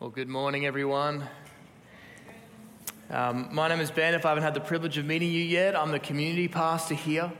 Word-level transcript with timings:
Well, 0.00 0.10
good 0.10 0.28
morning, 0.28 0.64
everyone. 0.64 1.24
Um, 3.10 3.48
my 3.50 3.66
name 3.66 3.80
is 3.80 3.90
Ben. 3.90 4.14
If 4.14 4.24
I 4.24 4.28
haven't 4.28 4.44
had 4.44 4.54
the 4.54 4.60
privilege 4.60 4.96
of 4.96 5.04
meeting 5.04 5.32
you 5.32 5.42
yet, 5.42 5.74
I'm 5.74 5.90
the 5.90 5.98
community 5.98 6.46
pastor 6.46 6.94
here. 6.94 7.32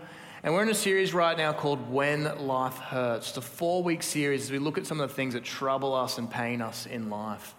And 0.43 0.53
we're 0.53 0.65
in 0.65 0.69
a 0.69 0.75
series 0.75 1.15
right 1.15 1.39
now 1.39 1.53
called 1.53 1.89
When 1.89 2.25
Life 2.49 2.79
Hurts. 2.79 3.29
It's 3.29 3.37
a 3.37 3.43
four 3.43 3.85
week 3.85 4.03
series 4.03 4.43
as 4.43 4.51
we 4.51 4.59
look 4.59 4.77
at 4.77 4.89
some 4.89 5.01
of 5.01 5.09
the 5.09 5.15
things 5.15 5.35
that 5.35 5.45
trouble 5.45 5.95
us 5.95 6.19
and 6.19 6.29
pain 6.29 6.61
us 6.61 6.87
in 6.87 7.11
life. 7.11 7.55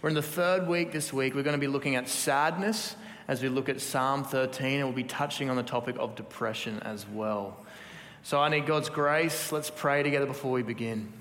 We're 0.00 0.10
in 0.10 0.14
the 0.14 0.22
third 0.22 0.68
week 0.68 0.92
this 0.92 1.12
week. 1.12 1.34
We're 1.34 1.42
going 1.42 1.58
to 1.58 1.66
be 1.66 1.66
looking 1.66 1.96
at 1.96 2.08
sadness 2.08 2.94
as 3.26 3.42
we 3.42 3.48
look 3.48 3.68
at 3.68 3.80
Psalm 3.80 4.22
13, 4.22 4.78
and 4.78 4.84
we'll 4.84 4.94
be 4.94 5.02
touching 5.02 5.50
on 5.50 5.56
the 5.56 5.64
topic 5.64 5.96
of 5.98 6.14
depression 6.14 6.78
as 6.84 7.08
well. 7.08 7.56
So 8.22 8.40
I 8.40 8.50
need 8.50 8.66
God's 8.66 8.88
grace. 8.88 9.50
Let's 9.50 9.70
pray 9.70 10.04
together 10.04 10.26
before 10.26 10.52
we 10.52 10.62
begin. 10.62 11.12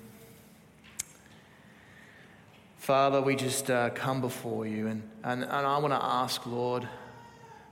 Father, 2.84 3.21
we 3.21 3.38
just 3.38 3.71
uh, 3.71 3.91
come 3.91 4.20
before 4.20 4.67
you, 4.67 4.88
and, 4.88 5.09
and, 5.23 5.41
and 5.44 5.53
I 5.53 5.77
want 5.77 5.94
to 5.94 6.03
ask, 6.03 6.45
Lord, 6.45 6.85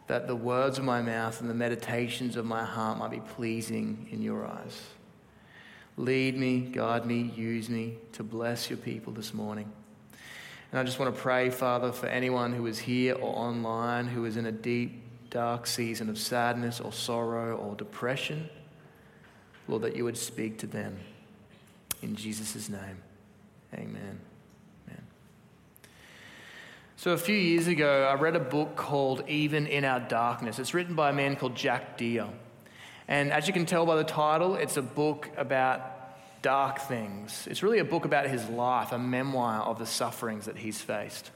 that 0.07 0.25
the 0.25 0.37
words 0.37 0.77
of 0.77 0.85
my 0.85 1.01
mouth 1.01 1.41
and 1.41 1.49
the 1.49 1.53
meditations 1.53 2.37
of 2.37 2.45
my 2.45 2.63
heart 2.63 2.97
might 2.97 3.11
be 3.11 3.19
pleasing 3.19 4.07
in 4.09 4.21
your 4.21 4.47
eyes. 4.47 4.81
Lead 5.97 6.37
me, 6.37 6.61
guide 6.61 7.05
me, 7.05 7.29
use 7.35 7.67
me 7.67 7.97
to 8.13 8.23
bless 8.23 8.69
your 8.69 8.77
people 8.77 9.11
this 9.11 9.33
morning. 9.33 9.69
And 10.71 10.79
I 10.79 10.83
just 10.85 10.97
want 10.97 11.13
to 11.13 11.21
pray, 11.21 11.49
Father, 11.49 11.91
for 11.91 12.07
anyone 12.07 12.53
who 12.53 12.65
is 12.65 12.79
here 12.79 13.15
or 13.15 13.35
online 13.35 14.07
who 14.07 14.23
is 14.23 14.37
in 14.37 14.45
a 14.45 14.51
deep, 14.53 15.01
dark 15.29 15.67
season 15.67 16.09
of 16.09 16.17
sadness 16.17 16.79
or 16.79 16.93
sorrow 16.93 17.57
or 17.57 17.75
depression, 17.75 18.49
Lord, 19.67 19.81
that 19.81 19.93
you 19.93 20.05
would 20.05 20.17
speak 20.17 20.57
to 20.59 20.67
them. 20.67 20.97
In 22.01 22.15
Jesus' 22.15 22.69
name, 22.69 23.03
amen. 23.73 24.21
So, 27.01 27.13
a 27.13 27.17
few 27.17 27.35
years 27.35 27.65
ago, 27.65 28.03
I 28.03 28.13
read 28.13 28.35
a 28.35 28.39
book 28.39 28.75
called 28.75 29.27
Even 29.27 29.65
in 29.65 29.85
Our 29.85 30.01
Darkness. 30.01 30.59
It's 30.59 30.75
written 30.75 30.93
by 30.93 31.09
a 31.09 31.13
man 31.13 31.35
called 31.35 31.55
Jack 31.55 31.97
Deere. 31.97 32.27
And 33.07 33.33
as 33.33 33.47
you 33.47 33.53
can 33.53 33.65
tell 33.65 33.87
by 33.87 33.95
the 33.95 34.03
title, 34.03 34.53
it's 34.53 34.77
a 34.77 34.83
book 34.83 35.27
about 35.35 35.81
dark 36.43 36.77
things. 36.81 37.47
It's 37.49 37.63
really 37.63 37.79
a 37.79 37.83
book 37.83 38.05
about 38.05 38.27
his 38.27 38.47
life, 38.49 38.91
a 38.91 38.99
memoir 38.99 39.63
of 39.63 39.79
the 39.79 39.87
sufferings 39.87 40.45
that 40.45 40.57
he's 40.57 40.79
faced. 40.79 41.31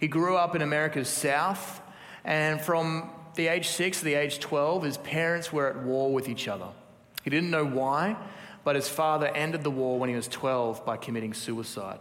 He 0.00 0.08
grew 0.08 0.36
up 0.36 0.56
in 0.56 0.60
America's 0.60 1.08
South, 1.08 1.80
and 2.24 2.60
from 2.60 3.10
the 3.36 3.46
age 3.46 3.68
6 3.68 4.00
to 4.00 4.04
the 4.04 4.14
age 4.14 4.40
12, 4.40 4.82
his 4.82 4.96
parents 4.96 5.52
were 5.52 5.68
at 5.68 5.84
war 5.84 6.12
with 6.12 6.28
each 6.28 6.48
other. 6.48 6.66
He 7.22 7.30
didn't 7.30 7.50
know 7.50 7.64
why, 7.64 8.16
but 8.64 8.74
his 8.74 8.88
father 8.88 9.28
ended 9.28 9.62
the 9.62 9.70
war 9.70 10.00
when 10.00 10.08
he 10.08 10.16
was 10.16 10.26
12 10.26 10.84
by 10.84 10.96
committing 10.96 11.32
suicide. 11.32 12.00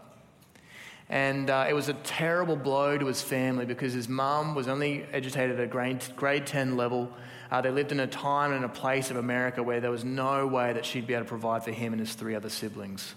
And 1.10 1.50
uh, 1.50 1.66
it 1.68 1.74
was 1.74 1.90
a 1.90 1.94
terrible 1.94 2.56
blow 2.56 2.98
to 2.98 3.06
his 3.08 3.22
family 3.22 3.66
because 3.66 3.94
his 3.94 4.08
mum 4.08 4.54
was 4.54 4.68
only 4.68 5.06
educated 5.12 5.60
at 5.60 5.64
a 5.64 5.68
grade, 5.68 6.04
grade 6.16 6.46
10 6.46 6.78
level. 6.78 7.12
Uh, 7.50 7.62
they 7.62 7.72
lived 7.72 7.92
in 7.92 8.00
a 8.00 8.08
time 8.08 8.52
and 8.52 8.64
a 8.64 8.70
place 8.70 9.10
of 9.10 9.18
America 9.18 9.64
where 9.64 9.82
there 9.82 9.90
was 9.90 10.06
no 10.06 10.46
way 10.46 10.72
that 10.74 10.86
she'd 10.86 11.08
be 11.08 11.16
able 11.16 11.26
to 11.26 11.30
provide 11.30 11.64
for 11.64 11.72
him 11.72 11.94
and 11.94 12.00
his 12.00 12.14
three 12.14 12.36
other 12.36 12.50
siblings. 12.50 13.16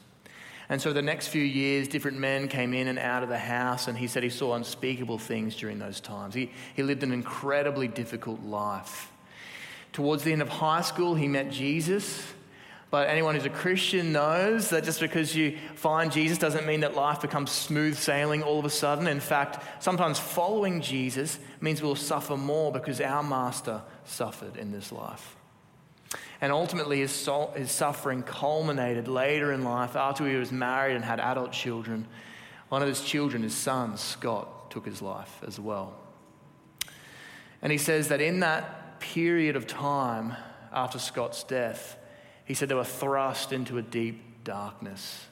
And 0.71 0.81
so 0.81 0.95
the 0.95 1.03
next 1.03 1.29
few 1.29 1.43
years, 1.43 1.87
different 1.87 2.19
men 2.19 2.49
came 2.49 2.73
in 2.73 2.89
and 2.89 2.99
out 2.99 3.23
of 3.23 3.29
the 3.29 3.39
house, 3.39 3.89
and 3.89 3.99
he 3.99 4.07
said 4.07 4.23
he 4.23 4.31
saw 4.31 4.55
unspeakable 4.55 5.19
things 5.19 5.55
during 5.55 5.79
those 5.79 6.01
times. 6.01 6.35
He, 6.35 6.51
he 6.75 6.83
lived 6.83 7.03
an 7.03 7.13
incredibly 7.13 7.89
difficult 7.89 8.43
life. 8.43 9.13
Towards 9.93 10.23
the 10.23 10.33
end 10.33 10.41
of 10.41 10.49
high 10.49 10.81
school, 10.81 11.15
he 11.15 11.29
met 11.29 11.51
Jesus. 11.51 12.23
But 12.93 13.09
anyone 13.09 13.35
who's 13.35 13.47
a 13.47 13.49
Christian 13.49 14.13
knows 14.13 14.69
that 14.69 14.85
just 14.85 15.01
because 15.01 15.35
you 15.35 15.57
find 15.77 16.13
Jesus 16.13 16.37
doesn't 16.37 16.67
mean 16.67 16.81
that 16.81 16.95
life 16.95 17.23
becomes 17.23 17.51
smooth 17.51 17.97
sailing 17.97 18.43
all 18.43 18.59
of 18.59 18.67
a 18.67 18.71
sudden. 18.71 19.07
In 19.07 19.19
fact, 19.19 19.65
sometimes 19.83 20.19
following 20.19 20.83
Jesus 20.83 21.39
means 21.63 21.81
we'll 21.81 21.97
suffer 21.97 22.37
more 22.37 22.71
because 22.71 23.01
our 23.01 23.23
master 23.23 23.81
suffered 24.05 24.59
in 24.59 24.73
this 24.73 24.93
life. 24.93 25.37
And 26.43 26.53
ultimately, 26.53 27.01
his, 27.01 27.13
soul, 27.13 27.55
his 27.57 27.71
suffering 27.71 28.23
culminated 28.25 29.09
later 29.09 29.53
in 29.53 29.65
life 29.65 29.97
after 29.97 30.29
he 30.29 30.37
was 30.37 30.53
married 30.53 30.95
and 30.95 31.03
had 31.03 31.19
adult 31.19 31.53
children. 31.53 32.07
One 32.69 32.83
of 32.83 32.89
his 32.89 33.01
children, 33.01 33.43
his 33.43 33.55
son, 33.55 33.97
Scott, 33.97 34.71
took 34.71 34.85
his 34.85 35.01
life 35.01 35.41
as 35.47 35.59
well. 35.59 35.95
And 37.63 37.73
he 37.73 37.79
says 37.79 38.09
that 38.09 38.21
in 38.21 38.41
that 38.41 39.01
period 39.01 39.57
of 39.57 39.67
time 39.67 40.37
after 40.71 40.99
Scott's 40.99 41.43
death, 41.43 41.97
he 42.45 42.55
said 42.55 42.69
they 42.69 42.75
were 42.75 42.85
thrust 42.85 43.53
into 43.53 43.79
a 43.79 43.83
deep 43.83 44.45
darkness. 44.45 45.27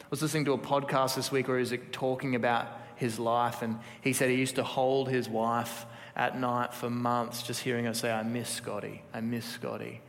I 0.00 0.06
was 0.10 0.22
listening 0.22 0.44
to 0.46 0.52
a 0.52 0.58
podcast 0.58 1.16
this 1.16 1.32
week 1.32 1.48
where 1.48 1.56
he 1.58 1.62
was 1.62 1.74
talking 1.90 2.34
about 2.34 2.66
his 2.96 3.18
life, 3.18 3.62
and 3.62 3.78
he 4.00 4.12
said 4.12 4.30
he 4.30 4.36
used 4.36 4.56
to 4.56 4.64
hold 4.64 5.08
his 5.08 5.28
wife 5.28 5.86
at 6.14 6.38
night 6.38 6.74
for 6.74 6.90
months, 6.90 7.42
just 7.42 7.62
hearing 7.62 7.86
her 7.86 7.94
say, 7.94 8.12
I 8.12 8.22
miss 8.22 8.48
Scotty, 8.48 9.02
I 9.14 9.20
miss 9.20 9.44
Scotty. 9.44 10.00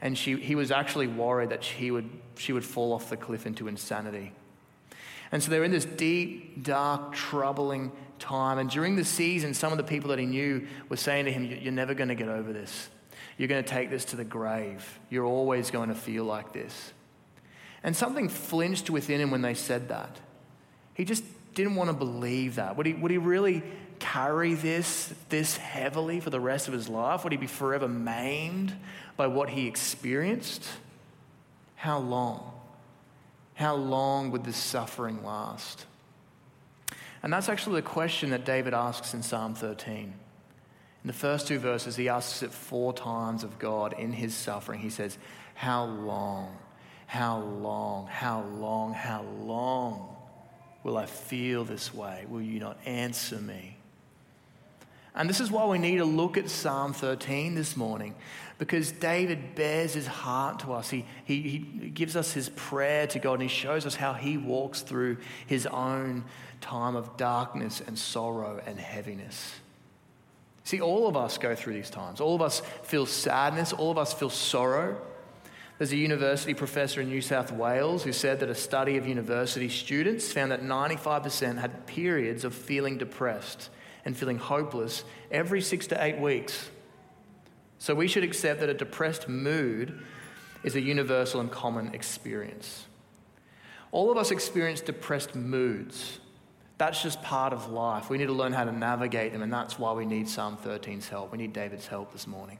And 0.00 0.18
she, 0.18 0.36
he 0.36 0.56
was 0.56 0.72
actually 0.72 1.06
worried 1.06 1.50
that 1.50 1.62
she 1.62 1.92
would, 1.92 2.10
she 2.36 2.52
would 2.52 2.64
fall 2.64 2.92
off 2.92 3.08
the 3.08 3.16
cliff 3.16 3.46
into 3.46 3.68
insanity. 3.68 4.32
And 5.30 5.42
so 5.42 5.50
they're 5.50 5.64
in 5.64 5.70
this 5.70 5.84
deep, 5.84 6.62
dark, 6.62 7.14
troubling 7.14 7.92
time. 8.18 8.58
And 8.58 8.68
during 8.68 8.96
the 8.96 9.04
season, 9.04 9.54
some 9.54 9.72
of 9.72 9.78
the 9.78 9.84
people 9.84 10.10
that 10.10 10.18
he 10.18 10.26
knew 10.26 10.66
were 10.88 10.96
saying 10.96 11.24
to 11.24 11.32
him, 11.32 11.44
You're 11.44 11.72
never 11.72 11.94
going 11.94 12.08
to 12.08 12.14
get 12.14 12.28
over 12.28 12.52
this. 12.52 12.90
You're 13.38 13.48
going 13.48 13.64
to 13.64 13.68
take 13.68 13.90
this 13.90 14.06
to 14.06 14.16
the 14.16 14.24
grave. 14.24 14.98
You're 15.10 15.24
always 15.24 15.70
going 15.70 15.88
to 15.88 15.94
feel 15.94 16.24
like 16.24 16.52
this. 16.52 16.92
And 17.82 17.96
something 17.96 18.28
flinched 18.28 18.90
within 18.90 19.20
him 19.20 19.30
when 19.30 19.42
they 19.42 19.54
said 19.54 19.88
that. 19.88 20.20
He 20.94 21.04
just 21.04 21.24
didn't 21.54 21.74
want 21.74 21.90
to 21.90 21.94
believe 21.94 22.56
that. 22.56 22.76
Would 22.76 22.86
he, 22.86 22.94
would 22.94 23.10
he 23.10 23.18
really 23.18 23.62
carry 23.98 24.54
this 24.54 25.14
this 25.28 25.56
heavily 25.56 26.18
for 26.18 26.30
the 26.30 26.40
rest 26.40 26.66
of 26.66 26.74
his 26.74 26.88
life? 26.88 27.22
Would 27.24 27.32
he 27.32 27.36
be 27.38 27.46
forever 27.46 27.88
maimed 27.88 28.74
by 29.16 29.26
what 29.26 29.48
he 29.48 29.66
experienced? 29.66 30.68
How 31.76 31.98
long? 31.98 32.52
How 33.54 33.74
long 33.74 34.30
would 34.30 34.44
this 34.44 34.56
suffering 34.56 35.24
last? 35.24 35.86
And 37.22 37.32
that's 37.32 37.48
actually 37.48 37.80
the 37.80 37.86
question 37.86 38.30
that 38.30 38.44
David 38.44 38.74
asks 38.74 39.14
in 39.14 39.22
Psalm 39.22 39.54
13. 39.54 40.14
In 41.04 41.08
the 41.08 41.12
first 41.12 41.48
two 41.48 41.58
verses, 41.58 41.96
he 41.96 42.08
asks 42.08 42.42
it 42.42 42.52
four 42.52 42.92
times 42.92 43.42
of 43.42 43.58
God 43.58 43.94
in 43.98 44.12
his 44.12 44.34
suffering. 44.34 44.80
He 44.80 44.90
says, 44.90 45.18
How 45.54 45.84
long, 45.84 46.56
how 47.06 47.40
long, 47.40 48.06
how 48.06 48.42
long, 48.42 48.94
how 48.94 49.22
long 49.40 50.16
will 50.84 50.96
I 50.96 51.06
feel 51.06 51.64
this 51.64 51.92
way? 51.92 52.24
Will 52.28 52.42
you 52.42 52.60
not 52.60 52.78
answer 52.86 53.36
me? 53.36 53.76
And 55.14 55.28
this 55.28 55.40
is 55.40 55.50
why 55.50 55.66
we 55.66 55.78
need 55.78 55.98
to 55.98 56.04
look 56.04 56.38
at 56.38 56.48
Psalm 56.48 56.94
13 56.94 57.54
this 57.54 57.76
morning, 57.76 58.14
because 58.58 58.92
David 58.92 59.56
bears 59.56 59.92
his 59.92 60.06
heart 60.06 60.60
to 60.60 60.72
us. 60.72 60.88
He, 60.88 61.04
he, 61.24 61.40
he 61.42 61.58
gives 61.90 62.16
us 62.16 62.32
his 62.32 62.48
prayer 62.50 63.08
to 63.08 63.18
God, 63.18 63.34
and 63.34 63.42
he 63.42 63.48
shows 63.48 63.84
us 63.84 63.96
how 63.96 64.14
he 64.14 64.38
walks 64.38 64.80
through 64.80 65.18
his 65.46 65.66
own 65.66 66.24
time 66.60 66.96
of 66.96 67.16
darkness 67.16 67.82
and 67.86 67.98
sorrow 67.98 68.62
and 68.64 68.78
heaviness. 68.78 69.56
See, 70.72 70.80
all 70.80 71.06
of 71.06 71.18
us 71.18 71.36
go 71.36 71.54
through 71.54 71.74
these 71.74 71.90
times. 71.90 72.18
All 72.18 72.34
of 72.34 72.40
us 72.40 72.62
feel 72.82 73.04
sadness, 73.04 73.74
all 73.74 73.90
of 73.90 73.98
us 73.98 74.14
feel 74.14 74.30
sorrow. 74.30 74.98
There's 75.76 75.92
a 75.92 75.98
university 75.98 76.54
professor 76.54 77.02
in 77.02 77.10
New 77.10 77.20
South 77.20 77.52
Wales 77.52 78.04
who 78.04 78.12
said 78.14 78.40
that 78.40 78.48
a 78.48 78.54
study 78.54 78.96
of 78.96 79.06
university 79.06 79.68
students 79.68 80.32
found 80.32 80.50
that 80.50 80.62
95% 80.62 81.58
had 81.58 81.86
periods 81.86 82.42
of 82.44 82.54
feeling 82.54 82.96
depressed 82.96 83.68
and 84.06 84.16
feeling 84.16 84.38
hopeless 84.38 85.04
every 85.30 85.60
six 85.60 85.86
to 85.88 86.02
eight 86.02 86.18
weeks. 86.18 86.70
So 87.78 87.94
we 87.94 88.08
should 88.08 88.24
accept 88.24 88.60
that 88.60 88.70
a 88.70 88.74
depressed 88.74 89.28
mood 89.28 90.00
is 90.64 90.74
a 90.74 90.80
universal 90.80 91.42
and 91.42 91.50
common 91.50 91.94
experience. 91.94 92.86
All 93.90 94.10
of 94.10 94.16
us 94.16 94.30
experience 94.30 94.80
depressed 94.80 95.34
moods. 95.34 96.18
That's 96.82 97.00
just 97.00 97.22
part 97.22 97.52
of 97.52 97.70
life. 97.70 98.10
We 98.10 98.18
need 98.18 98.26
to 98.26 98.32
learn 98.32 98.52
how 98.52 98.64
to 98.64 98.72
navigate 98.72 99.30
them, 99.30 99.40
and 99.40 99.52
that's 99.52 99.78
why 99.78 99.92
we 99.92 100.04
need 100.04 100.28
Psalm 100.28 100.58
13's 100.64 101.08
help. 101.08 101.30
We 101.30 101.38
need 101.38 101.52
David's 101.52 101.86
help 101.86 102.10
this 102.10 102.26
morning. 102.26 102.58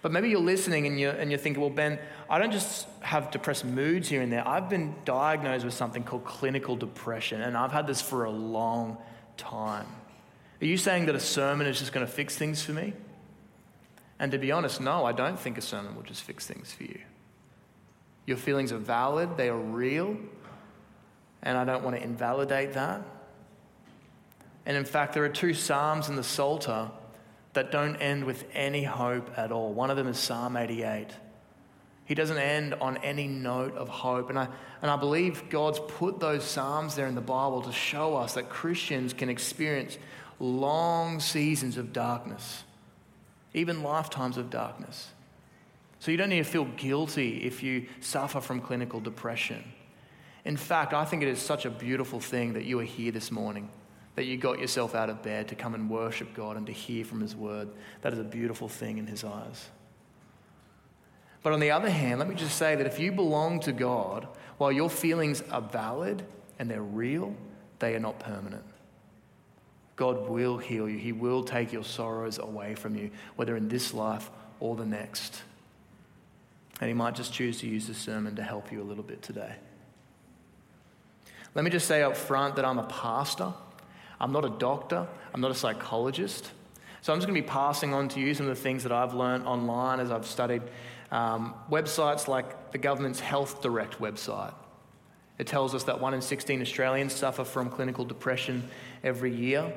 But 0.00 0.12
maybe 0.12 0.28
you're 0.28 0.38
listening 0.38 0.86
and 0.86 1.00
you're, 1.00 1.10
and 1.10 1.28
you're 1.28 1.40
thinking, 1.40 1.60
well, 1.60 1.70
Ben, 1.70 1.98
I 2.30 2.38
don't 2.38 2.52
just 2.52 2.86
have 3.00 3.32
depressed 3.32 3.64
moods 3.64 4.08
here 4.08 4.22
and 4.22 4.30
there. 4.30 4.46
I've 4.46 4.68
been 4.68 4.94
diagnosed 5.04 5.64
with 5.64 5.74
something 5.74 6.04
called 6.04 6.24
clinical 6.24 6.76
depression, 6.76 7.40
and 7.40 7.56
I've 7.56 7.72
had 7.72 7.88
this 7.88 8.00
for 8.00 8.26
a 8.26 8.30
long 8.30 8.96
time. 9.36 9.88
Are 10.62 10.66
you 10.66 10.76
saying 10.76 11.06
that 11.06 11.16
a 11.16 11.20
sermon 11.20 11.66
is 11.66 11.80
just 11.80 11.92
going 11.92 12.06
to 12.06 12.12
fix 12.12 12.36
things 12.36 12.62
for 12.62 12.74
me? 12.74 12.92
And 14.20 14.30
to 14.30 14.38
be 14.38 14.52
honest, 14.52 14.80
no, 14.80 15.04
I 15.04 15.10
don't 15.10 15.40
think 15.40 15.58
a 15.58 15.62
sermon 15.62 15.96
will 15.96 16.04
just 16.04 16.22
fix 16.22 16.46
things 16.46 16.72
for 16.72 16.84
you. 16.84 17.00
Your 18.24 18.36
feelings 18.36 18.70
are 18.70 18.78
valid, 18.78 19.36
they 19.36 19.48
are 19.48 19.58
real, 19.58 20.16
and 21.44 21.56
I 21.56 21.64
don't 21.64 21.84
want 21.84 21.94
to 21.94 22.02
invalidate 22.02 22.72
that. 22.72 23.02
And 24.66 24.76
in 24.76 24.84
fact, 24.84 25.12
there 25.12 25.24
are 25.24 25.28
two 25.28 25.54
Psalms 25.54 26.08
in 26.08 26.16
the 26.16 26.24
Psalter 26.24 26.90
that 27.52 27.70
don't 27.70 27.96
end 27.96 28.24
with 28.24 28.44
any 28.52 28.82
hope 28.82 29.30
at 29.36 29.52
all. 29.52 29.72
One 29.72 29.90
of 29.90 29.96
them 29.96 30.08
is 30.08 30.18
Psalm 30.18 30.56
88. 30.56 31.08
He 32.06 32.14
doesn't 32.14 32.38
end 32.38 32.74
on 32.74 32.96
any 32.98 33.28
note 33.28 33.76
of 33.76 33.88
hope. 33.88 34.30
And 34.30 34.38
I, 34.38 34.48
and 34.82 34.90
I 34.90 34.96
believe 34.96 35.48
God's 35.50 35.80
put 35.86 36.18
those 36.18 36.44
Psalms 36.44 36.94
there 36.94 37.06
in 37.06 37.14
the 37.14 37.20
Bible 37.20 37.62
to 37.62 37.72
show 37.72 38.16
us 38.16 38.34
that 38.34 38.48
Christians 38.48 39.12
can 39.12 39.28
experience 39.28 39.98
long 40.40 41.20
seasons 41.20 41.76
of 41.76 41.92
darkness, 41.92 42.64
even 43.52 43.82
lifetimes 43.82 44.36
of 44.36 44.50
darkness. 44.50 45.10
So 46.00 46.10
you 46.10 46.16
don't 46.16 46.30
need 46.30 46.38
to 46.38 46.44
feel 46.44 46.66
guilty 46.76 47.44
if 47.44 47.62
you 47.62 47.86
suffer 48.00 48.40
from 48.40 48.60
clinical 48.60 49.00
depression. 49.00 49.62
In 50.44 50.56
fact, 50.56 50.92
I 50.92 51.04
think 51.04 51.22
it 51.22 51.28
is 51.28 51.40
such 51.40 51.64
a 51.64 51.70
beautiful 51.70 52.20
thing 52.20 52.52
that 52.52 52.64
you 52.64 52.78
are 52.80 52.84
here 52.84 53.12
this 53.12 53.30
morning, 53.30 53.70
that 54.14 54.24
you 54.24 54.36
got 54.36 54.58
yourself 54.58 54.94
out 54.94 55.08
of 55.08 55.22
bed 55.22 55.48
to 55.48 55.54
come 55.54 55.74
and 55.74 55.88
worship 55.88 56.34
God 56.34 56.56
and 56.56 56.66
to 56.66 56.72
hear 56.72 57.04
from 57.04 57.20
His 57.20 57.34
word. 57.34 57.68
That 58.02 58.12
is 58.12 58.18
a 58.18 58.24
beautiful 58.24 58.68
thing 58.68 58.98
in 58.98 59.06
His 59.06 59.24
eyes. 59.24 59.68
But 61.42 61.52
on 61.52 61.60
the 61.60 61.70
other 61.70 61.90
hand, 61.90 62.18
let 62.18 62.28
me 62.28 62.34
just 62.34 62.56
say 62.56 62.74
that 62.74 62.86
if 62.86 62.98
you 62.98 63.12
belong 63.12 63.60
to 63.60 63.72
God, 63.72 64.26
while 64.58 64.72
your 64.72 64.90
feelings 64.90 65.42
are 65.50 65.60
valid 65.60 66.24
and 66.58 66.70
they're 66.70 66.82
real, 66.82 67.34
they 67.78 67.94
are 67.94 68.00
not 68.00 68.18
permanent. 68.18 68.64
God 69.96 70.28
will 70.28 70.58
heal 70.58 70.88
you. 70.88 70.98
He 70.98 71.12
will 71.12 71.44
take 71.44 71.72
your 71.72 71.84
sorrows 71.84 72.38
away 72.38 72.74
from 72.74 72.96
you, 72.96 73.10
whether 73.36 73.56
in 73.56 73.68
this 73.68 73.94
life 73.94 74.30
or 74.60 74.74
the 74.76 74.86
next. 74.86 75.42
And 76.80 76.88
He 76.88 76.94
might 76.94 77.14
just 77.14 77.32
choose 77.32 77.60
to 77.60 77.68
use 77.68 77.86
this 77.86 77.98
sermon 77.98 78.36
to 78.36 78.42
help 78.42 78.72
you 78.72 78.82
a 78.82 78.84
little 78.84 79.04
bit 79.04 79.22
today. 79.22 79.54
Let 81.54 81.64
me 81.64 81.70
just 81.70 81.86
say 81.86 82.02
up 82.02 82.16
front 82.16 82.56
that 82.56 82.64
I'm 82.64 82.78
a 82.78 82.84
pastor. 82.84 83.52
I'm 84.20 84.32
not 84.32 84.44
a 84.44 84.50
doctor. 84.50 85.06
I'm 85.32 85.40
not 85.40 85.50
a 85.50 85.54
psychologist. 85.54 86.50
So 87.02 87.12
I'm 87.12 87.18
just 87.18 87.28
going 87.28 87.36
to 87.36 87.42
be 87.42 87.48
passing 87.48 87.92
on 87.92 88.08
to 88.10 88.20
you 88.20 88.34
some 88.34 88.48
of 88.48 88.56
the 88.56 88.62
things 88.62 88.82
that 88.82 88.92
I've 88.92 89.14
learned 89.14 89.46
online 89.46 90.00
as 90.00 90.10
I've 90.10 90.26
studied 90.26 90.62
um, 91.10 91.54
websites 91.70 92.26
like 92.28 92.72
the 92.72 92.78
government's 92.78 93.20
Health 93.20 93.62
Direct 93.62 94.00
website. 94.00 94.54
It 95.38 95.46
tells 95.46 95.74
us 95.74 95.84
that 95.84 96.00
1 96.00 96.14
in 96.14 96.22
16 96.22 96.62
Australians 96.62 97.12
suffer 97.12 97.44
from 97.44 97.68
clinical 97.68 98.04
depression 98.04 98.68
every 99.02 99.34
year. 99.34 99.72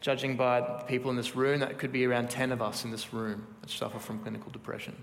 Judging 0.00 0.36
by 0.36 0.60
people 0.86 1.10
in 1.10 1.16
this 1.16 1.36
room, 1.36 1.60
that 1.60 1.78
could 1.78 1.92
be 1.92 2.04
around 2.04 2.30
10 2.30 2.52
of 2.52 2.60
us 2.60 2.84
in 2.84 2.90
this 2.90 3.12
room 3.12 3.46
that 3.60 3.70
suffer 3.70 3.98
from 3.98 4.18
clinical 4.20 4.50
depression. 4.50 4.94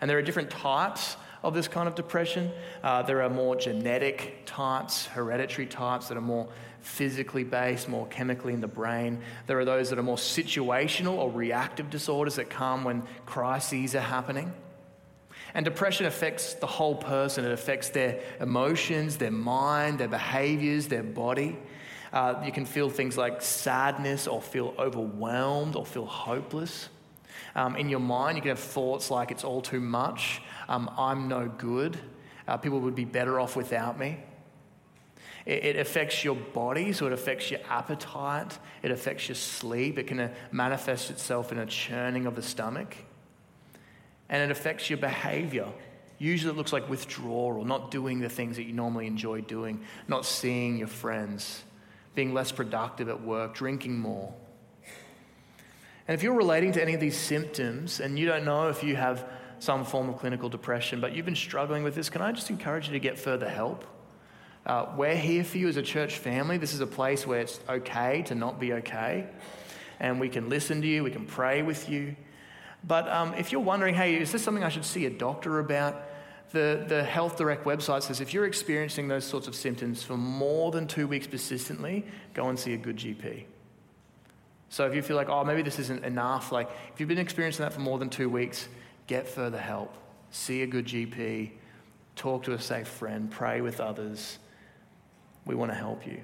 And 0.00 0.08
there 0.08 0.18
are 0.18 0.22
different 0.22 0.50
types 0.50 1.16
of 1.42 1.54
this 1.54 1.68
kind 1.68 1.86
of 1.86 1.94
depression. 1.94 2.50
Uh, 2.82 3.02
there 3.02 3.22
are 3.22 3.28
more 3.28 3.54
genetic 3.54 4.42
types, 4.46 5.06
hereditary 5.06 5.66
types 5.66 6.08
that 6.08 6.16
are 6.16 6.22
more 6.22 6.48
physically 6.80 7.44
based, 7.44 7.88
more 7.88 8.06
chemically 8.08 8.52
in 8.52 8.60
the 8.60 8.68
brain. 8.68 9.20
There 9.46 9.58
are 9.58 9.64
those 9.64 9.90
that 9.90 9.98
are 9.98 10.02
more 10.02 10.16
situational 10.16 11.16
or 11.16 11.30
reactive 11.30 11.90
disorders 11.90 12.36
that 12.36 12.50
come 12.50 12.84
when 12.84 13.02
crises 13.26 13.94
are 13.94 14.00
happening. 14.00 14.52
And 15.54 15.64
depression 15.64 16.06
affects 16.06 16.54
the 16.54 16.66
whole 16.66 16.96
person. 16.96 17.44
It 17.44 17.52
affects 17.52 17.90
their 17.90 18.20
emotions, 18.40 19.18
their 19.18 19.30
mind, 19.30 20.00
their 20.00 20.08
behaviors, 20.08 20.88
their 20.88 21.02
body. 21.02 21.58
Uh, 22.12 22.42
you 22.44 22.52
can 22.52 22.64
feel 22.64 22.90
things 22.90 23.16
like 23.16 23.42
sadness 23.42 24.26
or 24.26 24.40
feel 24.40 24.74
overwhelmed 24.78 25.76
or 25.76 25.84
feel 25.84 26.06
hopeless. 26.06 26.88
Um, 27.54 27.76
in 27.76 27.88
your 27.88 28.00
mind, 28.00 28.36
you 28.36 28.42
can 28.42 28.48
have 28.50 28.58
thoughts 28.58 29.10
like 29.10 29.30
it's 29.30 29.44
all 29.44 29.60
too 29.60 29.80
much, 29.80 30.42
um, 30.68 30.90
I'm 30.96 31.28
no 31.28 31.48
good, 31.48 31.98
uh, 32.48 32.56
people 32.56 32.80
would 32.80 32.96
be 32.96 33.04
better 33.04 33.38
off 33.38 33.54
without 33.54 33.98
me. 33.98 34.18
It, 35.46 35.64
it, 35.64 35.76
affects 35.76 36.24
your 36.24 36.34
body, 36.34 36.92
so 36.92 37.06
it 37.06 37.12
affects 37.12 37.50
your 37.50 37.60
appetite, 37.68 38.58
it 38.82 38.90
affects 38.90 39.28
your 39.28 39.36
sleep, 39.36 39.98
it 39.98 40.06
can 40.06 40.18
uh, 40.18 40.34
manifest 40.50 41.10
itself 41.10 41.52
in 41.52 41.58
a 41.58 41.66
churning 41.66 42.26
of 42.26 42.34
the 42.34 42.42
stomach 42.42 42.96
and 44.28 44.42
it 44.42 44.50
affects 44.50 44.88
your 44.90 44.96
behavior. 44.98 45.68
Usually 46.18 46.52
it 46.52 46.56
looks 46.56 46.72
like 46.72 46.88
withdrawal, 46.88 47.64
not 47.64 47.90
doing 47.90 48.20
the 48.20 48.28
things 48.28 48.56
that 48.56 48.64
you 48.64 48.72
normally 48.72 49.06
enjoy 49.06 49.42
doing, 49.42 49.80
not 50.08 50.24
seeing 50.24 50.78
your 50.78 50.88
friends, 50.88 51.62
being 52.14 52.32
less 52.32 52.52
productive 52.52 53.08
at 53.08 53.22
work, 53.22 53.54
drinking 53.54 53.98
more. 53.98 54.32
And 56.06 56.14
if 56.14 56.22
you're 56.22 56.34
relating 56.34 56.72
to 56.72 56.82
any 56.82 56.94
of 56.94 57.00
these 57.00 57.16
symptoms 57.16 58.00
and 58.00 58.18
you 58.18 58.26
don't 58.26 58.44
know 58.44 58.68
if 58.68 58.82
you 58.82 58.96
have 58.96 59.26
some 59.58 59.84
form 59.84 60.10
of 60.10 60.18
clinical 60.18 60.48
depression, 60.48 61.00
but 61.00 61.14
you've 61.14 61.24
been 61.24 61.34
struggling 61.34 61.82
with 61.82 61.94
this, 61.94 62.10
can 62.10 62.20
I 62.20 62.32
just 62.32 62.50
encourage 62.50 62.86
you 62.86 62.92
to 62.92 63.00
get 63.00 63.18
further 63.18 63.48
help? 63.48 63.84
Uh, 64.66 64.86
we're 64.96 65.16
here 65.16 65.44
for 65.44 65.58
you 65.58 65.68
as 65.68 65.76
a 65.76 65.82
church 65.82 66.18
family. 66.18 66.58
This 66.58 66.74
is 66.74 66.80
a 66.80 66.86
place 66.86 67.26
where 67.26 67.40
it's 67.40 67.60
okay 67.68 68.22
to 68.26 68.34
not 68.34 68.60
be 68.60 68.74
okay. 68.74 69.28
And 70.00 70.20
we 70.20 70.28
can 70.28 70.48
listen 70.48 70.82
to 70.82 70.86
you, 70.86 71.04
we 71.04 71.10
can 71.10 71.26
pray 71.26 71.62
with 71.62 71.88
you. 71.88 72.16
But 72.86 73.08
um, 73.08 73.34
if 73.34 73.52
you're 73.52 73.62
wondering, 73.62 73.94
hey, 73.94 74.16
is 74.16 74.32
this 74.32 74.42
something 74.42 74.64
I 74.64 74.68
should 74.68 74.84
see 74.84 75.06
a 75.06 75.10
doctor 75.10 75.58
about? 75.58 76.02
The, 76.50 76.84
the 76.86 77.02
Health 77.02 77.36
Direct 77.36 77.64
website 77.64 78.02
says 78.02 78.20
if 78.20 78.34
you're 78.34 78.44
experiencing 78.44 79.08
those 79.08 79.24
sorts 79.24 79.48
of 79.48 79.54
symptoms 79.54 80.02
for 80.02 80.16
more 80.16 80.70
than 80.70 80.86
two 80.86 81.08
weeks 81.08 81.26
persistently, 81.26 82.04
go 82.34 82.48
and 82.48 82.58
see 82.58 82.74
a 82.74 82.76
good 82.76 82.96
GP. 82.96 83.44
So 84.74 84.88
if 84.88 84.94
you 84.96 85.02
feel 85.02 85.14
like, 85.14 85.28
oh, 85.28 85.44
maybe 85.44 85.62
this 85.62 85.78
isn't 85.78 86.04
enough, 86.04 86.50
like 86.50 86.68
if 86.92 86.98
you've 86.98 87.08
been 87.08 87.16
experiencing 87.16 87.62
that 87.62 87.72
for 87.72 87.78
more 87.78 87.96
than 87.96 88.10
two 88.10 88.28
weeks, 88.28 88.68
get 89.06 89.28
further 89.28 89.56
help. 89.56 89.94
See 90.32 90.62
a 90.62 90.66
good 90.66 90.86
GP, 90.86 91.52
talk 92.16 92.42
to 92.42 92.54
a 92.54 92.60
safe 92.60 92.88
friend, 92.88 93.30
pray 93.30 93.60
with 93.60 93.78
others. 93.78 94.36
We 95.46 95.54
want 95.54 95.70
to 95.70 95.76
help 95.76 96.08
you. 96.08 96.20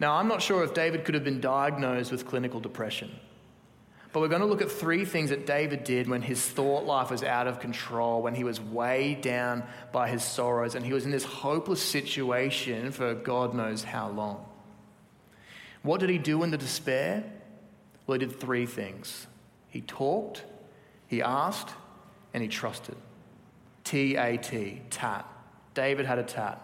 Now, 0.00 0.14
I'm 0.14 0.26
not 0.26 0.40
sure 0.40 0.64
if 0.64 0.72
David 0.72 1.04
could 1.04 1.14
have 1.14 1.22
been 1.22 1.42
diagnosed 1.42 2.10
with 2.10 2.26
clinical 2.26 2.60
depression. 2.60 3.14
But 4.14 4.20
we're 4.20 4.28
going 4.28 4.40
to 4.40 4.46
look 4.46 4.62
at 4.62 4.70
three 4.70 5.04
things 5.04 5.28
that 5.28 5.44
David 5.44 5.84
did 5.84 6.08
when 6.08 6.22
his 6.22 6.40
thought 6.42 6.86
life 6.86 7.10
was 7.10 7.22
out 7.22 7.46
of 7.46 7.60
control, 7.60 8.22
when 8.22 8.34
he 8.34 8.44
was 8.44 8.58
weighed 8.58 9.20
down 9.20 9.64
by 9.92 10.08
his 10.08 10.24
sorrows, 10.24 10.76
and 10.76 10.86
he 10.86 10.94
was 10.94 11.04
in 11.04 11.10
this 11.10 11.24
hopeless 11.24 11.82
situation 11.82 12.90
for 12.90 13.14
God 13.14 13.52
knows 13.52 13.84
how 13.84 14.08
long. 14.08 14.46
What 15.82 16.00
did 16.00 16.10
he 16.10 16.18
do 16.18 16.42
in 16.42 16.50
the 16.50 16.58
despair? 16.58 17.24
Well, 18.06 18.18
he 18.18 18.26
did 18.26 18.38
three 18.38 18.66
things 18.66 19.26
he 19.68 19.80
talked, 19.80 20.44
he 21.06 21.22
asked, 21.22 21.70
and 22.34 22.42
he 22.42 22.48
trusted. 22.48 22.96
T 23.84 24.16
A 24.16 24.36
T, 24.36 24.82
tat. 24.90 25.26
David 25.74 26.04
had 26.04 26.18
a 26.18 26.22
tat. 26.22 26.60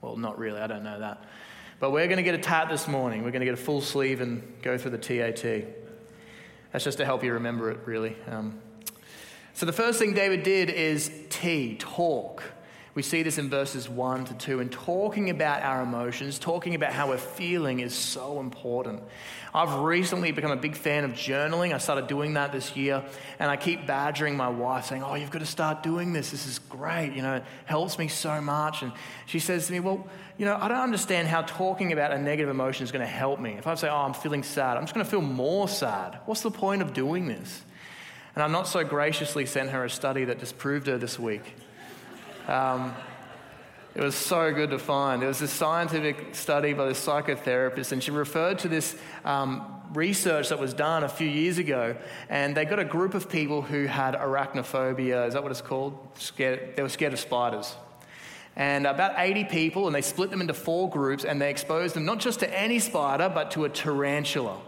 Well, 0.00 0.16
not 0.16 0.38
really, 0.38 0.60
I 0.60 0.66
don't 0.66 0.82
know 0.82 1.00
that. 1.00 1.22
But 1.78 1.92
we're 1.92 2.06
going 2.06 2.16
to 2.16 2.22
get 2.22 2.34
a 2.34 2.38
tat 2.38 2.70
this 2.70 2.88
morning. 2.88 3.22
We're 3.22 3.30
going 3.30 3.40
to 3.40 3.46
get 3.46 3.54
a 3.54 3.58
full 3.58 3.82
sleeve 3.82 4.22
and 4.22 4.42
go 4.62 4.78
through 4.78 4.92
the 4.92 4.98
TAT. 4.98 5.66
That's 6.72 6.84
just 6.84 6.96
to 6.98 7.04
help 7.04 7.22
you 7.22 7.34
remember 7.34 7.70
it, 7.70 7.80
really. 7.84 8.16
Um, 8.30 8.58
so 9.52 9.66
the 9.66 9.72
first 9.72 9.98
thing 9.98 10.14
David 10.14 10.42
did 10.42 10.70
is 10.70 11.10
T, 11.28 11.76
talk. 11.78 12.42
We 12.96 13.02
see 13.02 13.22
this 13.22 13.36
in 13.36 13.50
verses 13.50 13.90
1 13.90 14.24
to 14.24 14.34
2. 14.34 14.60
And 14.60 14.72
talking 14.72 15.28
about 15.28 15.62
our 15.62 15.82
emotions, 15.82 16.38
talking 16.38 16.74
about 16.74 16.94
how 16.94 17.10
we're 17.10 17.18
feeling 17.18 17.80
is 17.80 17.94
so 17.94 18.40
important. 18.40 19.02
I've 19.52 19.80
recently 19.80 20.32
become 20.32 20.50
a 20.50 20.56
big 20.56 20.74
fan 20.74 21.04
of 21.04 21.10
journaling. 21.10 21.74
I 21.74 21.78
started 21.78 22.06
doing 22.06 22.32
that 22.34 22.52
this 22.52 22.74
year. 22.74 23.04
And 23.38 23.50
I 23.50 23.58
keep 23.58 23.86
badgering 23.86 24.34
my 24.34 24.48
wife, 24.48 24.86
saying, 24.86 25.02
Oh, 25.02 25.14
you've 25.14 25.30
got 25.30 25.40
to 25.40 25.46
start 25.46 25.82
doing 25.82 26.14
this. 26.14 26.30
This 26.30 26.46
is 26.46 26.58
great. 26.58 27.12
You 27.12 27.20
know, 27.20 27.34
it 27.34 27.44
helps 27.66 27.98
me 27.98 28.08
so 28.08 28.40
much. 28.40 28.80
And 28.80 28.92
she 29.26 29.40
says 29.40 29.66
to 29.66 29.74
me, 29.74 29.80
Well, 29.80 30.08
you 30.38 30.46
know, 30.46 30.56
I 30.58 30.66
don't 30.66 30.78
understand 30.78 31.28
how 31.28 31.42
talking 31.42 31.92
about 31.92 32.12
a 32.12 32.18
negative 32.18 32.48
emotion 32.48 32.84
is 32.84 32.92
going 32.92 33.04
to 33.04 33.12
help 33.12 33.38
me. 33.38 33.56
If 33.58 33.66
I 33.66 33.74
say, 33.74 33.90
Oh, 33.90 33.94
I'm 33.94 34.14
feeling 34.14 34.42
sad, 34.42 34.78
I'm 34.78 34.84
just 34.84 34.94
going 34.94 35.04
to 35.04 35.10
feel 35.10 35.20
more 35.20 35.68
sad. 35.68 36.20
What's 36.24 36.40
the 36.40 36.50
point 36.50 36.80
of 36.80 36.94
doing 36.94 37.28
this? 37.28 37.62
And 38.34 38.42
I 38.42 38.46
not 38.46 38.68
so 38.68 38.84
graciously 38.84 39.44
sent 39.44 39.68
her 39.68 39.84
a 39.84 39.90
study 39.90 40.24
that 40.24 40.38
disproved 40.38 40.86
her 40.86 40.96
this 40.96 41.18
week. 41.18 41.42
Um, 42.46 42.94
it 43.96 44.02
was 44.02 44.14
so 44.14 44.52
good 44.52 44.70
to 44.70 44.78
find. 44.78 45.22
It 45.22 45.26
was 45.26 45.40
a 45.40 45.48
scientific 45.48 46.34
study 46.34 46.74
by 46.74 46.86
this 46.86 47.04
psychotherapist, 47.04 47.92
and 47.92 48.02
she 48.02 48.10
referred 48.10 48.58
to 48.58 48.68
this 48.68 48.94
um, 49.24 49.82
research 49.94 50.50
that 50.50 50.58
was 50.58 50.74
done 50.74 51.02
a 51.02 51.08
few 51.08 51.28
years 51.28 51.56
ago. 51.56 51.96
And 52.28 52.54
they 52.54 52.66
got 52.66 52.78
a 52.78 52.84
group 52.84 53.14
of 53.14 53.30
people 53.30 53.62
who 53.62 53.86
had 53.86 54.14
arachnophobia. 54.14 55.26
Is 55.26 55.32
that 55.32 55.42
what 55.42 55.50
it's 55.50 55.62
called? 55.62 55.98
Scared, 56.18 56.76
they 56.76 56.82
were 56.82 56.90
scared 56.90 57.14
of 57.14 57.20
spiders. 57.20 57.74
And 58.54 58.86
about 58.86 59.14
80 59.16 59.44
people, 59.44 59.86
and 59.86 59.94
they 59.94 60.02
split 60.02 60.30
them 60.30 60.42
into 60.42 60.54
four 60.54 60.90
groups, 60.90 61.24
and 61.24 61.40
they 61.40 61.50
exposed 61.50 61.94
them 61.94 62.04
not 62.04 62.18
just 62.18 62.40
to 62.40 62.58
any 62.58 62.78
spider, 62.78 63.30
but 63.32 63.50
to 63.52 63.64
a 63.64 63.68
tarantula. 63.68 64.60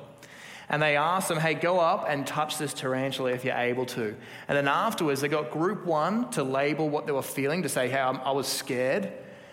And 0.69 0.83
they 0.83 0.97
asked 0.97 1.29
them, 1.29 1.39
hey, 1.39 1.55
go 1.55 1.81
up 1.81 2.05
and 2.09 2.27
touch 2.27 2.59
this 2.59 2.75
tarantula 2.75 3.33
if 3.33 3.45
you're 3.45 3.57
able 3.57 3.87
to. 3.87 4.15
And 4.49 4.57
then 4.57 4.69
afterwards, 4.69 5.21
they 5.21 5.29
got 5.29 5.51
group 5.51 5.87
one 5.87 6.31
to 6.33 6.43
label 6.43 6.91
what 6.91 7.07
they 7.07 7.13
were 7.13 7.23
feeling, 7.23 7.63
to 7.63 7.69
say, 7.69 7.89
hey, 7.89 7.99
I 7.99 8.33
was 8.33 8.47
scared. 8.47 9.11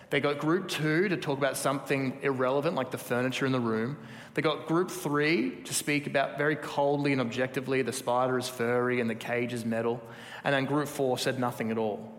They 0.10 0.20
got 0.20 0.40
group 0.40 0.68
two 0.68 1.08
to 1.10 1.18
talk 1.18 1.38
about 1.38 1.58
something 1.58 2.20
irrelevant, 2.22 2.76
like 2.76 2.92
the 2.92 2.98
furniture 2.98 3.46
in 3.46 3.52
the 3.52 3.60
room. 3.60 3.98
They 4.34 4.42
got 4.42 4.68
group 4.68 4.92
three 4.92 5.62
to 5.64 5.74
speak 5.74 6.08
about 6.08 6.38
very 6.38 6.58
coldly 6.58 7.14
and 7.14 7.22
objectively 7.22 7.82
the 7.82 7.94
spider 7.94 8.38
is 8.38 8.50
furry 8.50 9.00
and 9.00 9.10
the 9.10 9.16
cage 9.16 9.54
is 9.54 9.66
metal. 9.66 10.02
And 10.44 10.54
then 10.54 10.66
group 10.66 10.90
four 10.90 11.18
said 11.18 11.40
nothing 11.40 11.72
at 11.72 11.78
all. 11.78 12.12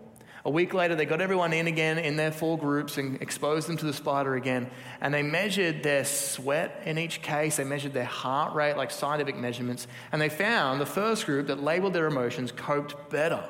A 0.45 0.49
week 0.49 0.73
later, 0.73 0.95
they 0.95 1.05
got 1.05 1.19
everyone 1.19 1.51
in 1.51 1.67
again 1.67 1.97
in 1.97 2.15
their 2.15 2.31
four 2.31 2.57
groups 2.57 2.97
and 2.97 3.21
exposed 3.21 3.67
them 3.67 3.75
to 3.77 3.85
the 3.85 3.93
spider 3.93 4.35
again. 4.35 4.69
And 5.01 5.13
they 5.13 5.23
measured 5.23 5.83
their 5.83 6.05
sweat 6.05 6.83
in 6.85 6.97
each 6.97 7.21
case. 7.21 7.57
They 7.57 7.63
measured 7.63 7.93
their 7.93 8.05
heart 8.05 8.53
rate, 8.53 8.77
like 8.77 8.91
scientific 8.91 9.35
measurements. 9.35 9.87
And 10.11 10.21
they 10.21 10.29
found 10.29 10.79
the 10.79 10.85
first 10.85 11.25
group 11.25 11.47
that 11.47 11.61
labeled 11.61 11.93
their 11.93 12.07
emotions 12.07 12.51
coped 12.51 13.09
better 13.09 13.43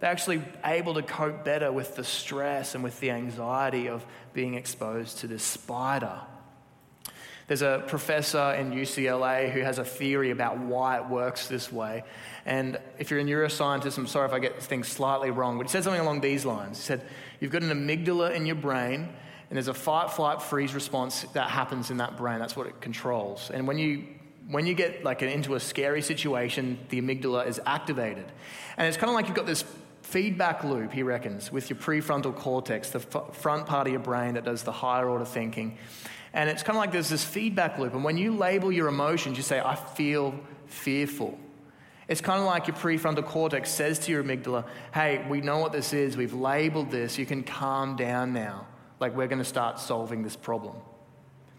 They're 0.00 0.10
actually 0.10 0.42
able 0.64 0.94
to 0.94 1.02
cope 1.02 1.44
better 1.44 1.72
with 1.72 1.96
the 1.96 2.04
stress 2.04 2.74
and 2.74 2.84
with 2.84 3.00
the 3.00 3.10
anxiety 3.10 3.88
of 3.88 4.04
being 4.34 4.54
exposed 4.54 5.18
to 5.18 5.26
this 5.26 5.42
spider. 5.42 6.20
There's 7.46 7.62
a 7.62 7.84
professor 7.86 8.54
in 8.54 8.72
UCLA 8.72 9.50
who 9.52 9.60
has 9.60 9.78
a 9.78 9.84
theory 9.84 10.30
about 10.30 10.58
why 10.58 10.96
it 10.96 11.08
works 11.08 11.46
this 11.46 11.70
way. 11.70 12.04
And 12.46 12.78
if 12.98 13.10
you're 13.10 13.20
a 13.20 13.24
neuroscientist, 13.24 13.98
I'm 13.98 14.06
sorry 14.06 14.26
if 14.26 14.32
I 14.32 14.38
get 14.38 14.62
things 14.62 14.88
slightly 14.88 15.30
wrong, 15.30 15.58
but 15.58 15.66
he 15.66 15.70
said 15.70 15.84
something 15.84 16.00
along 16.00 16.22
these 16.22 16.44
lines. 16.44 16.78
He 16.78 16.84
said, 16.84 17.02
You've 17.40 17.52
got 17.52 17.62
an 17.62 17.70
amygdala 17.70 18.34
in 18.34 18.46
your 18.46 18.56
brain, 18.56 19.00
and 19.00 19.56
there's 19.56 19.68
a 19.68 19.74
fight, 19.74 20.10
flight, 20.10 20.40
freeze 20.40 20.74
response 20.74 21.22
that 21.34 21.50
happens 21.50 21.90
in 21.90 21.98
that 21.98 22.16
brain. 22.16 22.38
That's 22.38 22.56
what 22.56 22.66
it 22.66 22.80
controls. 22.80 23.50
And 23.52 23.68
when 23.68 23.78
you 23.78 24.04
when 24.48 24.66
you 24.66 24.74
get 24.74 25.04
like 25.04 25.22
into 25.22 25.54
a 25.54 25.60
scary 25.60 26.02
situation, 26.02 26.78
the 26.90 27.00
amygdala 27.00 27.46
is 27.46 27.60
activated. 27.64 28.26
And 28.76 28.86
it's 28.86 28.96
kind 28.96 29.08
of 29.08 29.14
like 29.14 29.26
you've 29.26 29.36
got 29.36 29.46
this 29.46 29.64
feedback 30.02 30.64
loop, 30.64 30.92
he 30.92 31.02
reckons, 31.02 31.50
with 31.50 31.70
your 31.70 31.78
prefrontal 31.78 32.34
cortex, 32.34 32.90
the 32.90 32.98
f- 32.98 33.34
front 33.36 33.66
part 33.66 33.86
of 33.86 33.92
your 33.92 34.02
brain 34.02 34.34
that 34.34 34.44
does 34.44 34.62
the 34.62 34.72
higher 34.72 35.08
order 35.08 35.24
thinking. 35.24 35.78
And 36.34 36.50
it's 36.50 36.62
kind 36.62 36.76
of 36.76 36.80
like 36.80 36.92
there's 36.92 37.08
this 37.08 37.24
feedback 37.24 37.78
loop. 37.78 37.94
And 37.94 38.04
when 38.04 38.18
you 38.18 38.36
label 38.36 38.70
your 38.70 38.88
emotions, 38.88 39.36
you 39.36 39.42
say, 39.42 39.60
I 39.60 39.76
feel 39.76 40.34
fearful. 40.66 41.38
It's 42.08 42.20
kind 42.20 42.40
of 42.40 42.46
like 42.46 42.66
your 42.66 42.76
prefrontal 42.76 43.24
cortex 43.24 43.70
says 43.70 44.00
to 44.00 44.12
your 44.12 44.22
amygdala, 44.22 44.66
hey, 44.92 45.24
we 45.30 45.40
know 45.40 45.58
what 45.58 45.72
this 45.72 45.94
is, 45.94 46.16
we've 46.16 46.34
labeled 46.34 46.90
this, 46.90 47.16
you 47.16 47.24
can 47.24 47.44
calm 47.44 47.96
down 47.96 48.34
now. 48.34 48.66
Like, 49.00 49.16
we're 49.16 49.28
going 49.28 49.38
to 49.38 49.44
start 49.44 49.78
solving 49.78 50.22
this 50.22 50.36
problem. 50.36 50.76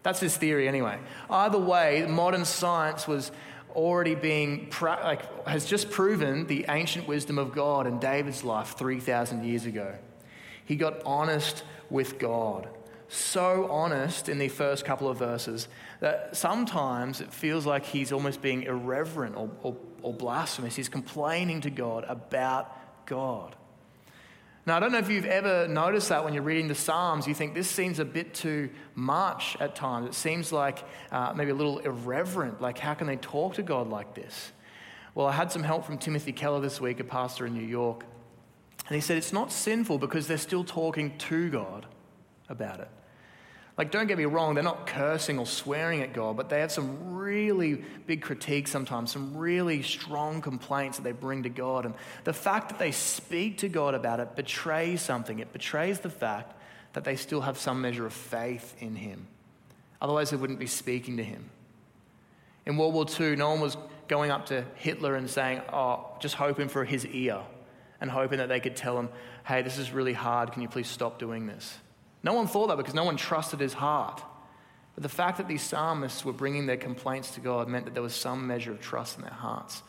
That's 0.02 0.20
his 0.20 0.36
theory, 0.36 0.68
anyway. 0.68 0.98
Either 1.28 1.58
way, 1.58 2.06
modern 2.08 2.44
science 2.44 3.08
was 3.08 3.32
already 3.74 4.14
being, 4.14 4.72
like, 4.80 5.46
has 5.48 5.66
just 5.66 5.90
proven 5.90 6.46
the 6.46 6.66
ancient 6.68 7.08
wisdom 7.08 7.38
of 7.38 7.52
God 7.52 7.86
in 7.86 7.98
David's 7.98 8.44
life 8.44 8.76
3,000 8.76 9.44
years 9.44 9.64
ago. 9.66 9.94
He 10.64 10.76
got 10.76 11.02
honest 11.04 11.64
with 11.90 12.18
God. 12.18 12.68
So 13.08 13.70
honest 13.70 14.28
in 14.28 14.38
the 14.38 14.48
first 14.48 14.84
couple 14.84 15.08
of 15.08 15.18
verses 15.18 15.68
that 16.00 16.36
sometimes 16.36 17.20
it 17.20 17.32
feels 17.32 17.64
like 17.64 17.84
he's 17.84 18.12
almost 18.12 18.42
being 18.42 18.64
irreverent 18.64 19.36
or, 19.36 19.50
or, 19.62 19.76
or 20.02 20.12
blasphemous. 20.12 20.74
He's 20.74 20.88
complaining 20.88 21.60
to 21.62 21.70
God 21.70 22.04
about 22.08 23.06
God. 23.06 23.54
Now, 24.66 24.76
I 24.76 24.80
don't 24.80 24.90
know 24.90 24.98
if 24.98 25.08
you've 25.08 25.26
ever 25.26 25.68
noticed 25.68 26.08
that 26.08 26.24
when 26.24 26.34
you're 26.34 26.42
reading 26.42 26.66
the 26.66 26.74
Psalms, 26.74 27.28
you 27.28 27.34
think 27.34 27.54
this 27.54 27.70
seems 27.70 28.00
a 28.00 28.04
bit 28.04 28.34
too 28.34 28.68
much 28.96 29.56
at 29.60 29.76
times. 29.76 30.08
It 30.08 30.14
seems 30.14 30.50
like 30.50 30.82
uh, 31.12 31.32
maybe 31.36 31.52
a 31.52 31.54
little 31.54 31.78
irreverent. 31.78 32.60
Like, 32.60 32.76
how 32.76 32.94
can 32.94 33.06
they 33.06 33.16
talk 33.16 33.54
to 33.54 33.62
God 33.62 33.88
like 33.88 34.14
this? 34.14 34.50
Well, 35.14 35.28
I 35.28 35.32
had 35.32 35.52
some 35.52 35.62
help 35.62 35.84
from 35.84 35.98
Timothy 35.98 36.32
Keller 36.32 36.60
this 36.60 36.80
week, 36.80 36.98
a 36.98 37.04
pastor 37.04 37.46
in 37.46 37.54
New 37.54 37.64
York. 37.64 38.04
And 38.88 38.96
he 38.96 39.00
said 39.00 39.16
it's 39.16 39.32
not 39.32 39.52
sinful 39.52 39.98
because 39.98 40.26
they're 40.26 40.36
still 40.36 40.64
talking 40.64 41.16
to 41.18 41.48
God 41.48 41.86
about 42.48 42.80
it. 42.80 42.88
Like, 43.78 43.90
don't 43.90 44.06
get 44.06 44.16
me 44.16 44.24
wrong, 44.24 44.54
they're 44.54 44.64
not 44.64 44.86
cursing 44.86 45.38
or 45.38 45.44
swearing 45.44 46.00
at 46.00 46.14
God, 46.14 46.36
but 46.36 46.48
they 46.48 46.60
have 46.60 46.72
some 46.72 47.14
really 47.14 47.84
big 48.06 48.22
critiques 48.22 48.70
sometimes, 48.70 49.12
some 49.12 49.36
really 49.36 49.82
strong 49.82 50.40
complaints 50.40 50.96
that 50.96 51.04
they 51.04 51.12
bring 51.12 51.42
to 51.42 51.50
God. 51.50 51.84
And 51.84 51.94
the 52.24 52.32
fact 52.32 52.70
that 52.70 52.78
they 52.78 52.90
speak 52.90 53.58
to 53.58 53.68
God 53.68 53.94
about 53.94 54.18
it 54.18 54.34
betrays 54.34 55.02
something. 55.02 55.40
It 55.40 55.52
betrays 55.52 56.00
the 56.00 56.08
fact 56.08 56.54
that 56.94 57.04
they 57.04 57.16
still 57.16 57.42
have 57.42 57.58
some 57.58 57.82
measure 57.82 58.06
of 58.06 58.14
faith 58.14 58.74
in 58.78 58.96
Him. 58.96 59.26
Otherwise, 60.00 60.30
they 60.30 60.36
wouldn't 60.36 60.58
be 60.58 60.66
speaking 60.66 61.18
to 61.18 61.24
Him. 61.24 61.50
In 62.64 62.78
World 62.78 62.94
War 62.94 63.04
II, 63.20 63.36
no 63.36 63.50
one 63.50 63.60
was 63.60 63.76
going 64.08 64.30
up 64.30 64.46
to 64.46 64.64
Hitler 64.76 65.14
and 65.14 65.28
saying, 65.28 65.60
Oh, 65.72 66.16
just 66.20 66.34
hoping 66.34 66.68
for 66.68 66.84
his 66.84 67.06
ear 67.06 67.40
and 68.00 68.10
hoping 68.10 68.38
that 68.38 68.48
they 68.48 68.60
could 68.60 68.76
tell 68.76 68.98
him, 68.98 69.08
Hey, 69.44 69.62
this 69.62 69.78
is 69.78 69.92
really 69.92 70.12
hard. 70.12 70.52
Can 70.52 70.62
you 70.62 70.68
please 70.68 70.88
stop 70.88 71.18
doing 71.18 71.46
this? 71.46 71.78
No 72.22 72.32
one 72.32 72.46
thought 72.46 72.68
that 72.68 72.76
because 72.76 72.94
no 72.94 73.04
one 73.04 73.16
trusted 73.16 73.60
his 73.60 73.74
heart. 73.74 74.22
But 74.94 75.02
the 75.02 75.08
fact 75.08 75.38
that 75.38 75.46
these 75.46 75.62
psalmists 75.62 76.24
were 76.24 76.32
bringing 76.32 76.66
their 76.66 76.76
complaints 76.76 77.32
to 77.32 77.40
God 77.40 77.68
meant 77.68 77.84
that 77.84 77.94
there 77.94 78.02
was 78.02 78.14
some 78.14 78.46
measure 78.46 78.72
of 78.72 78.80
trust 78.80 79.16
in 79.16 79.22
their 79.22 79.32
hearts 79.32 79.82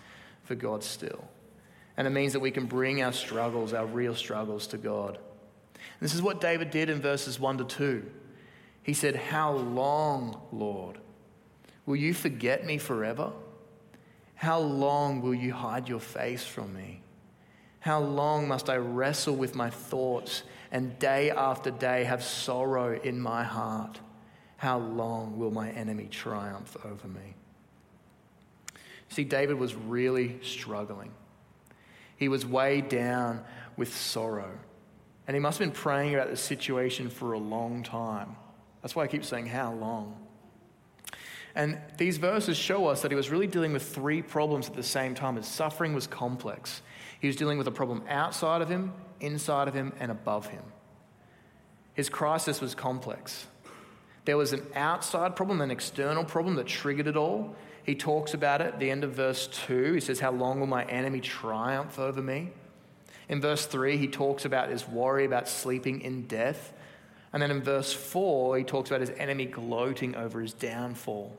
for 0.44 0.56
God 0.56 0.84
still. 0.84 1.24
And 1.96 2.06
it 2.06 2.12
means 2.12 2.34
that 2.34 2.42
we 2.42 2.52
can 2.52 2.66
bring 2.66 3.02
our 3.02 3.14
struggles, 3.14 3.74
our 3.74 3.86
real 3.86 4.14
struggles, 4.14 4.68
to 4.68 4.78
God. 4.78 5.18
And 5.76 6.02
this 6.02 6.14
is 6.14 6.22
what 6.22 6.42
David 6.42 6.72
did 6.72 6.90
in 6.90 7.02
verses 7.02 7.40
1 7.40 7.60
to 7.60 7.64
2. 7.64 8.06
He 8.84 8.94
said, 8.94 9.16
How 9.16 9.54
long, 9.54 10.40
Lord? 10.52 10.98
Will 11.86 11.96
you 11.96 12.14
forget 12.14 12.66
me 12.66 12.78
forever? 12.78 13.32
How 14.36 14.60
long 14.60 15.22
will 15.22 15.34
you 15.34 15.54
hide 15.54 15.90
your 15.90 16.00
face 16.00 16.46
from 16.46 16.76
me? 16.76 17.02
How 17.80 18.00
long 18.00 18.48
must 18.48 18.70
I 18.70 18.76
wrestle 18.76 19.36
with 19.36 19.56
my 19.56 19.70
thoughts 19.70 20.44
and 20.72 20.98
day 21.00 21.32
after 21.32 21.72
day 21.72 22.04
have 22.04 22.24
sorrow 22.24 23.00
in 23.00 23.20
my 23.20 23.44
heart. 23.44 24.00
How 24.58 24.80
long 24.80 25.38
will 25.38 25.52
my 25.52 25.70
enemy 25.70 26.08
triumph 26.10 26.76
over 26.84 27.08
me? 27.08 27.36
See, 29.10 29.24
David 29.24 29.58
was 29.58 29.76
really 29.76 30.40
struggling. 30.42 31.12
He 32.18 32.28
was 32.28 32.46
weighed 32.46 32.90
down 32.90 33.44
with 33.78 33.96
sorrow. 33.96 34.52
And 35.28 35.36
he 35.36 35.40
must 35.40 35.60
have 35.60 35.68
been 35.68 35.76
praying 35.76 36.16
about 36.16 36.30
the 36.30 36.38
situation 36.38 37.10
for 37.10 37.34
a 37.34 37.38
long 37.38 37.84
time. 37.84 38.36
That's 38.82 38.96
why 38.96 39.04
I 39.04 39.08
keep 39.08 39.26
saying, 39.26 39.48
How 39.48 39.74
long? 39.74 40.18
And 41.56 41.80
these 41.98 42.18
verses 42.18 42.56
show 42.56 42.86
us 42.86 43.02
that 43.02 43.12
he 43.12 43.16
was 43.16 43.32
really 43.32 43.48
dealing 43.48 43.74
with 43.74 43.84
three 43.84 44.22
problems 44.22 44.70
at 44.70 44.76
the 44.76 44.84
same 44.84 45.16
time. 45.16 45.38
His 45.38 45.48
suffering 45.48 45.96
was 45.96 46.06
complex. 46.06 46.82
He 47.20 47.26
was 47.26 47.36
dealing 47.36 47.58
with 47.58 47.68
a 47.68 47.72
problem 47.72 48.04
outside 48.08 48.62
of 48.62 48.70
him, 48.70 48.94
inside 49.20 49.68
of 49.68 49.74
him, 49.74 49.94
and 50.00 50.12
above 50.12 50.48
him. 50.48 50.64
His 51.94 52.10
crisis 52.10 52.62
was 52.62 52.76
complex. 52.76 53.48
There 54.26 54.38
was 54.38 54.54
an 54.54 54.66
outside 54.76 55.36
problem, 55.36 55.62
an 55.62 55.72
external 55.72 56.24
problem 56.24 56.56
that 56.56 56.68
triggered 56.68 57.08
it 57.08 57.18
all. 57.18 57.56
He 57.84 57.96
talks 57.96 58.34
about 58.34 58.62
it 58.62 58.68
at 58.68 58.80
the 58.80 58.92
end 58.92 59.04
of 59.04 59.14
verse 59.14 59.48
2. 59.48 59.94
He 59.94 60.00
says, 60.02 60.20
How 60.20 60.32
long 60.32 60.60
will 60.60 60.68
my 60.68 60.84
enemy 60.86 61.22
triumph 61.22 61.98
over 61.98 62.22
me? 62.22 62.52
In 63.30 63.42
verse 63.42 63.66
3, 63.66 63.98
he 63.98 64.08
talks 64.08 64.46
about 64.46 64.70
his 64.70 64.88
worry 64.88 65.26
about 65.26 65.48
sleeping 65.48 66.02
in 66.02 66.28
death. 66.28 66.74
And 67.32 67.42
then 67.42 67.52
in 67.52 67.62
verse 67.62 67.94
4, 67.94 68.58
he 68.58 68.64
talks 68.64 68.90
about 68.90 69.02
his 69.02 69.12
enemy 69.12 69.46
gloating 69.46 70.16
over 70.16 70.42
his 70.42 70.54
downfall. 70.54 71.36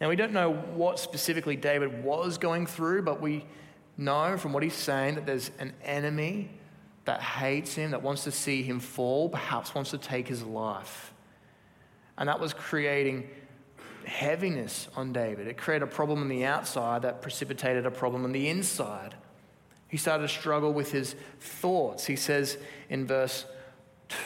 Now, 0.00 0.08
we 0.08 0.16
don't 0.16 0.32
know 0.32 0.52
what 0.52 0.98
specifically 0.98 1.56
David 1.56 2.04
was 2.04 2.38
going 2.38 2.66
through, 2.66 3.02
but 3.02 3.20
we 3.20 3.44
know 3.96 4.36
from 4.38 4.52
what 4.52 4.62
he's 4.62 4.74
saying 4.74 5.16
that 5.16 5.26
there's 5.26 5.50
an 5.58 5.74
enemy 5.84 6.50
that 7.10 7.20
hates 7.20 7.74
him, 7.74 7.90
that 7.90 8.02
wants 8.02 8.22
to 8.22 8.30
see 8.30 8.62
him 8.62 8.78
fall, 8.78 9.28
perhaps 9.28 9.74
wants 9.74 9.90
to 9.90 9.98
take 9.98 10.28
his 10.28 10.44
life. 10.44 11.12
And 12.16 12.28
that 12.28 12.38
was 12.38 12.54
creating 12.54 13.28
heaviness 14.04 14.86
on 14.94 15.12
David. 15.12 15.48
It 15.48 15.56
created 15.56 15.82
a 15.82 15.90
problem 15.90 16.20
on 16.20 16.28
the 16.28 16.44
outside 16.44 17.02
that 17.02 17.20
precipitated 17.20 17.84
a 17.84 17.90
problem 17.90 18.22
on 18.22 18.30
the 18.30 18.48
inside. 18.48 19.16
He 19.88 19.96
started 19.96 20.22
to 20.22 20.28
struggle 20.28 20.72
with 20.72 20.92
his 20.92 21.16
thoughts. 21.40 22.06
He 22.06 22.14
says 22.14 22.58
in 22.88 23.08
verse 23.08 23.44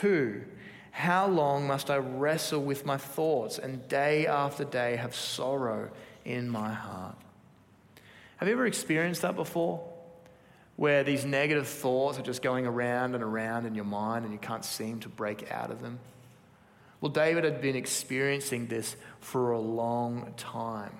2 0.01 0.43
How 0.91 1.25
long 1.25 1.65
must 1.65 1.89
I 1.89 1.97
wrestle 1.97 2.61
with 2.61 2.85
my 2.85 2.97
thoughts 2.97 3.57
and 3.57 3.87
day 3.87 4.27
after 4.27 4.63
day 4.63 4.95
have 4.97 5.15
sorrow 5.15 5.89
in 6.23 6.47
my 6.47 6.71
heart? 6.71 7.15
Have 8.37 8.47
you 8.47 8.53
ever 8.53 8.67
experienced 8.67 9.23
that 9.23 9.35
before? 9.35 9.94
Where 10.75 11.03
these 11.03 11.23
negative 11.23 11.67
thoughts 11.67 12.19
are 12.19 12.23
just 12.23 12.41
going 12.41 12.67
around 12.67 13.15
and 13.15 13.23
around 13.23 13.65
in 13.65 13.75
your 13.75 13.85
mind 13.85 14.25
and 14.25 14.33
you 14.33 14.39
can't 14.39 14.65
seem 14.65 14.99
to 15.01 15.09
break 15.09 15.51
out 15.51 15.71
of 15.71 15.81
them? 15.81 15.99
Well, 16.99 17.11
David 17.11 17.43
had 17.43 17.61
been 17.61 17.75
experiencing 17.75 18.67
this 18.67 18.95
for 19.19 19.51
a 19.51 19.59
long 19.59 20.33
time. 20.37 20.97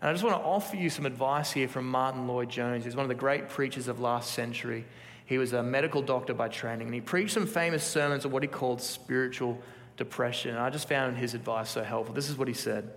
And 0.00 0.10
I 0.10 0.12
just 0.12 0.22
want 0.22 0.36
to 0.36 0.46
offer 0.46 0.76
you 0.76 0.90
some 0.90 1.06
advice 1.06 1.50
here 1.50 1.66
from 1.66 1.88
Martyn 1.88 2.28
Lloyd-Jones. 2.28 2.84
He's 2.84 2.94
one 2.94 3.04
of 3.04 3.08
the 3.08 3.14
great 3.16 3.48
preachers 3.48 3.88
of 3.88 4.00
last 4.00 4.32
century. 4.32 4.84
He 5.24 5.38
was 5.38 5.52
a 5.52 5.62
medical 5.62 6.02
doctor 6.02 6.34
by 6.34 6.48
training, 6.48 6.86
and 6.86 6.94
he 6.94 7.00
preached 7.00 7.34
some 7.34 7.46
famous 7.46 7.82
sermons 7.84 8.24
of 8.24 8.32
what 8.32 8.42
he 8.42 8.48
called 8.48 8.80
spiritual 8.80 9.58
depression. 9.96 10.52
And 10.52 10.60
I 10.60 10.70
just 10.70 10.88
found 10.88 11.16
his 11.16 11.34
advice 11.34 11.70
so 11.70 11.82
helpful. 11.82 12.14
This 12.14 12.30
is 12.30 12.38
what 12.38 12.46
he 12.46 12.54
said. 12.54 12.90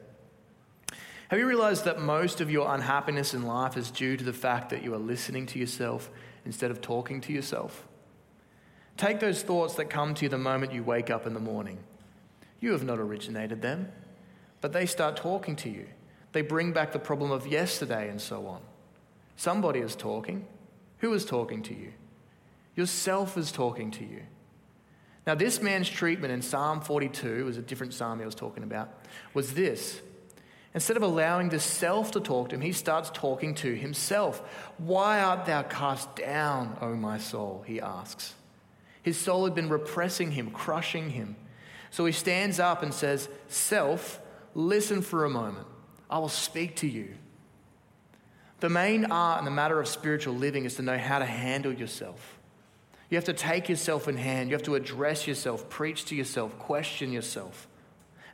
Have 1.31 1.39
you 1.39 1.47
realized 1.47 1.85
that 1.85 2.01
most 2.01 2.41
of 2.41 2.51
your 2.51 2.75
unhappiness 2.75 3.33
in 3.33 3.43
life 3.43 3.77
is 3.77 3.89
due 3.89 4.17
to 4.17 4.23
the 4.25 4.33
fact 4.33 4.69
that 4.71 4.83
you 4.83 4.93
are 4.93 4.99
listening 4.99 5.45
to 5.45 5.59
yourself 5.59 6.09
instead 6.43 6.71
of 6.71 6.81
talking 6.81 7.21
to 7.21 7.31
yourself? 7.31 7.87
Take 8.97 9.21
those 9.21 9.41
thoughts 9.41 9.75
that 9.75 9.89
come 9.89 10.13
to 10.15 10.23
you 10.23 10.29
the 10.29 10.37
moment 10.37 10.73
you 10.73 10.83
wake 10.83 11.09
up 11.09 11.25
in 11.25 11.33
the 11.33 11.39
morning. 11.39 11.79
You 12.59 12.73
have 12.73 12.83
not 12.83 12.99
originated 12.99 13.61
them, 13.61 13.93
but 14.59 14.73
they 14.73 14.85
start 14.85 15.15
talking 15.15 15.55
to 15.55 15.69
you. 15.69 15.87
They 16.33 16.41
bring 16.41 16.73
back 16.73 16.91
the 16.91 16.99
problem 16.99 17.31
of 17.31 17.47
yesterday 17.47 18.09
and 18.09 18.19
so 18.19 18.45
on. 18.45 18.59
Somebody 19.37 19.79
is 19.79 19.95
talking. 19.95 20.45
Who 20.97 21.13
is 21.13 21.23
talking 21.23 21.63
to 21.63 21.73
you? 21.73 21.93
Yourself 22.75 23.37
is 23.37 23.53
talking 23.53 23.89
to 23.91 24.03
you. 24.03 24.23
Now, 25.25 25.35
this 25.35 25.61
man's 25.61 25.87
treatment 25.87 26.33
in 26.33 26.41
Psalm 26.41 26.81
42 26.81 27.45
was 27.45 27.55
a 27.55 27.61
different 27.61 27.93
psalm 27.93 28.19
he 28.19 28.25
was 28.25 28.35
talking 28.35 28.63
about, 28.63 28.89
was 29.33 29.53
this 29.53 30.01
Instead 30.73 30.95
of 30.95 31.03
allowing 31.03 31.49
the 31.49 31.59
self 31.59 32.11
to 32.11 32.19
talk 32.19 32.49
to 32.49 32.55
him, 32.55 32.61
he 32.61 32.71
starts 32.71 33.09
talking 33.13 33.53
to 33.55 33.75
himself. 33.75 34.41
Why 34.77 35.21
art 35.21 35.45
thou 35.45 35.63
cast 35.63 36.15
down, 36.15 36.77
O 36.81 36.95
my 36.95 37.17
soul? 37.17 37.63
He 37.67 37.81
asks. 37.81 38.35
His 39.03 39.17
soul 39.17 39.45
had 39.45 39.55
been 39.55 39.69
repressing 39.69 40.31
him, 40.31 40.51
crushing 40.51 41.09
him. 41.09 41.35
So 41.89 42.05
he 42.05 42.13
stands 42.13 42.59
up 42.59 42.83
and 42.83 42.93
says, 42.93 43.27
Self, 43.49 44.21
listen 44.55 45.01
for 45.01 45.25
a 45.25 45.29
moment. 45.29 45.67
I 46.09 46.19
will 46.19 46.29
speak 46.29 46.77
to 46.77 46.87
you. 46.87 47.15
The 48.61 48.69
main 48.69 49.05
art 49.11 49.39
in 49.39 49.45
the 49.45 49.51
matter 49.51 49.79
of 49.79 49.87
spiritual 49.87 50.35
living 50.35 50.65
is 50.65 50.75
to 50.75 50.83
know 50.83 50.97
how 50.97 51.19
to 51.19 51.25
handle 51.25 51.73
yourself. 51.73 52.37
You 53.09 53.17
have 53.17 53.25
to 53.25 53.33
take 53.33 53.67
yourself 53.67 54.07
in 54.07 54.15
hand. 54.15 54.49
You 54.49 54.55
have 54.55 54.63
to 54.63 54.75
address 54.75 55.27
yourself, 55.27 55.69
preach 55.69 56.05
to 56.05 56.15
yourself, 56.15 56.57
question 56.59 57.11
yourself. 57.11 57.67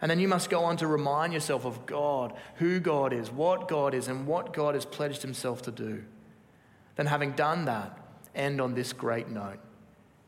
And 0.02 0.12
then 0.12 0.20
you 0.20 0.28
must 0.28 0.50
go 0.50 0.64
on 0.64 0.78
to 0.78 0.88
remind 0.88 1.34
yourself 1.34 1.66
of 1.66 1.86
God, 1.86 2.34
who 2.56 2.80
God 2.80 3.14
is, 3.14 3.32
what 3.32 3.68
God 3.68 3.94
is, 3.94 4.08
and 4.08 4.28
what 4.28 4.54
God 4.54 4.76
has 4.76 4.86
pledged 4.86 5.22
himself 5.22 5.62
to 5.64 5.72
do. 5.72 6.04
Then, 6.96 7.08
having 7.08 7.32
done 7.32 7.66
that, 7.66 7.98
end 8.36 8.62
on 8.62 8.74
this 8.74 8.94
great 8.94 9.30
note 9.30 9.60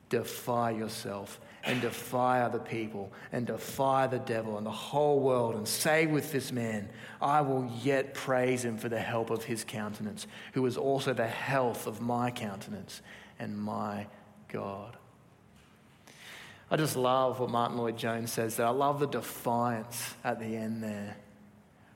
defy 0.10 0.72
yourself 0.72 1.40
and 1.64 1.82
defy 1.82 2.42
other 2.42 2.60
people 2.60 3.12
and 3.32 3.46
defy 3.46 4.08
the 4.08 4.20
devil 4.20 4.58
and 4.58 4.66
the 4.66 4.72
whole 4.72 5.20
world 5.20 5.56
and 5.56 5.68
say 5.68 6.08
with 6.08 6.32
this 6.32 6.52
man, 6.52 6.90
I 7.22 7.42
will 7.42 7.72
yet 7.84 8.14
praise 8.14 8.66
him 8.66 8.78
for 8.78 8.90
the 8.90 9.00
help 9.00 9.30
of 9.30 9.44
his 9.44 9.64
countenance, 9.64 10.26
who 10.54 10.66
is 10.66 10.78
also 10.78 11.14
the 11.14 11.28
health 11.28 11.86
of 11.86 12.02
my 12.02 12.32
countenance 12.32 13.02
and 13.38 13.58
my 13.58 14.08
God. 14.48 14.98
I 16.72 16.78
just 16.78 16.96
love 16.96 17.40
what 17.40 17.50
Martyn 17.50 17.78
Lloyd-Jones 17.78 18.32
says 18.32 18.58
there. 18.58 18.68
I 18.68 18.72
love 18.72 19.00
the 19.00 19.08
defiance 19.08 20.14
at 20.24 20.40
the 20.40 20.56
end 20.56 20.84
there. 20.84 21.18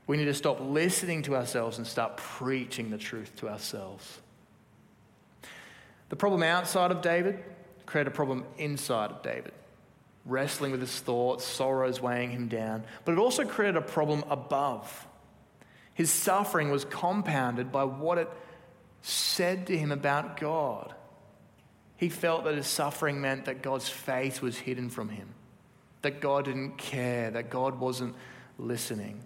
We 0.07 0.17
need 0.17 0.25
to 0.25 0.33
stop 0.33 0.59
listening 0.59 1.21
to 1.23 1.35
ourselves 1.35 1.77
and 1.77 1.87
start 1.87 2.17
preaching 2.17 2.89
the 2.89 2.97
truth 2.97 3.35
to 3.37 3.49
ourselves. 3.49 4.19
The 6.09 6.15
problem 6.15 6.43
outside 6.43 6.91
of 6.91 7.01
David 7.01 7.43
created 7.85 8.11
a 8.11 8.15
problem 8.15 8.45
inside 8.57 9.11
of 9.11 9.21
David, 9.21 9.53
wrestling 10.25 10.71
with 10.71 10.81
his 10.81 10.99
thoughts, 10.99 11.45
sorrows 11.45 12.01
weighing 12.01 12.31
him 12.31 12.47
down. 12.47 12.83
But 13.05 13.13
it 13.13 13.17
also 13.17 13.45
created 13.45 13.77
a 13.77 13.81
problem 13.81 14.23
above. 14.29 15.07
His 15.93 16.11
suffering 16.11 16.71
was 16.71 16.85
compounded 16.85 17.71
by 17.71 17.83
what 17.83 18.17
it 18.17 18.29
said 19.01 19.67
to 19.67 19.77
him 19.77 19.91
about 19.91 20.39
God. 20.39 20.93
He 22.03 22.09
felt 22.09 22.43
that 22.43 22.55
his 22.55 22.67
suffering 22.67 23.21
meant 23.21 23.45
that 23.45 23.61
God's 23.61 23.87
face 23.87 24.41
was 24.41 24.57
hidden 24.57 24.89
from 24.89 25.07
him, 25.07 25.29
that 26.01 26.19
God 26.19 26.43
didn't 26.43 26.77
care, 26.77 27.31
that 27.31 27.49
God 27.49 27.79
wasn't 27.79 28.13
listening. 28.57 29.23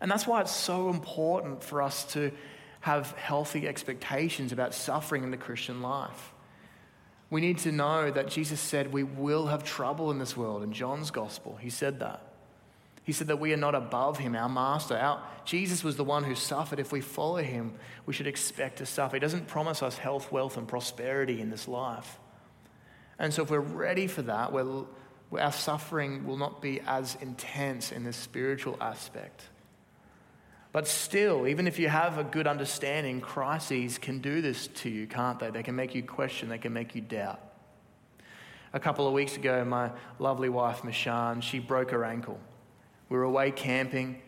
And 0.00 0.08
that's 0.08 0.24
why 0.24 0.40
it's 0.40 0.54
so 0.54 0.88
important 0.88 1.64
for 1.64 1.82
us 1.82 2.04
to 2.12 2.30
have 2.78 3.10
healthy 3.18 3.66
expectations 3.66 4.52
about 4.52 4.72
suffering 4.72 5.24
in 5.24 5.32
the 5.32 5.36
Christian 5.36 5.82
life. 5.82 6.32
We 7.28 7.40
need 7.40 7.58
to 7.58 7.72
know 7.72 8.08
that 8.08 8.28
Jesus 8.28 8.60
said 8.60 8.92
we 8.92 9.02
will 9.02 9.48
have 9.48 9.64
trouble 9.64 10.12
in 10.12 10.20
this 10.20 10.36
world. 10.36 10.62
In 10.62 10.72
John's 10.72 11.10
gospel, 11.10 11.56
he 11.56 11.70
said 11.70 11.98
that. 11.98 12.33
He 13.04 13.12
said 13.12 13.26
that 13.26 13.38
we 13.38 13.52
are 13.52 13.58
not 13.58 13.74
above 13.74 14.18
him, 14.18 14.34
our 14.34 14.48
master. 14.48 14.96
Our, 14.96 15.22
Jesus 15.44 15.84
was 15.84 15.96
the 15.96 16.04
one 16.04 16.24
who 16.24 16.34
suffered. 16.34 16.80
If 16.80 16.90
we 16.90 17.02
follow 17.02 17.36
him, 17.36 17.74
we 18.06 18.14
should 18.14 18.26
expect 18.26 18.78
to 18.78 18.86
suffer. 18.86 19.16
He 19.16 19.20
doesn't 19.20 19.46
promise 19.46 19.82
us 19.82 19.98
health, 19.98 20.32
wealth, 20.32 20.56
and 20.56 20.66
prosperity 20.66 21.40
in 21.40 21.50
this 21.50 21.68
life. 21.68 22.18
And 23.18 23.32
so, 23.32 23.42
if 23.42 23.50
we're 23.50 23.60
ready 23.60 24.06
for 24.06 24.22
that, 24.22 24.52
our 24.52 25.52
suffering 25.52 26.26
will 26.26 26.38
not 26.38 26.62
be 26.62 26.80
as 26.86 27.16
intense 27.20 27.92
in 27.92 28.04
this 28.04 28.16
spiritual 28.16 28.78
aspect. 28.80 29.42
But 30.72 30.88
still, 30.88 31.46
even 31.46 31.68
if 31.68 31.78
you 31.78 31.88
have 31.88 32.16
a 32.18 32.24
good 32.24 32.46
understanding, 32.46 33.20
crises 33.20 33.98
can 33.98 34.20
do 34.20 34.40
this 34.40 34.66
to 34.68 34.88
you, 34.88 35.06
can't 35.06 35.38
they? 35.38 35.50
They 35.50 35.62
can 35.62 35.76
make 35.76 35.94
you 35.94 36.02
question, 36.02 36.48
they 36.48 36.58
can 36.58 36.72
make 36.72 36.94
you 36.94 37.02
doubt. 37.02 37.38
A 38.72 38.80
couple 38.80 39.06
of 39.06 39.12
weeks 39.12 39.36
ago, 39.36 39.64
my 39.64 39.92
lovely 40.18 40.48
wife, 40.48 40.82
Mishan, 40.82 41.42
she 41.42 41.58
broke 41.60 41.90
her 41.90 42.04
ankle. 42.04 42.40
We 43.08 43.16
were 43.16 43.24
away 43.24 43.50
camping 43.50 44.20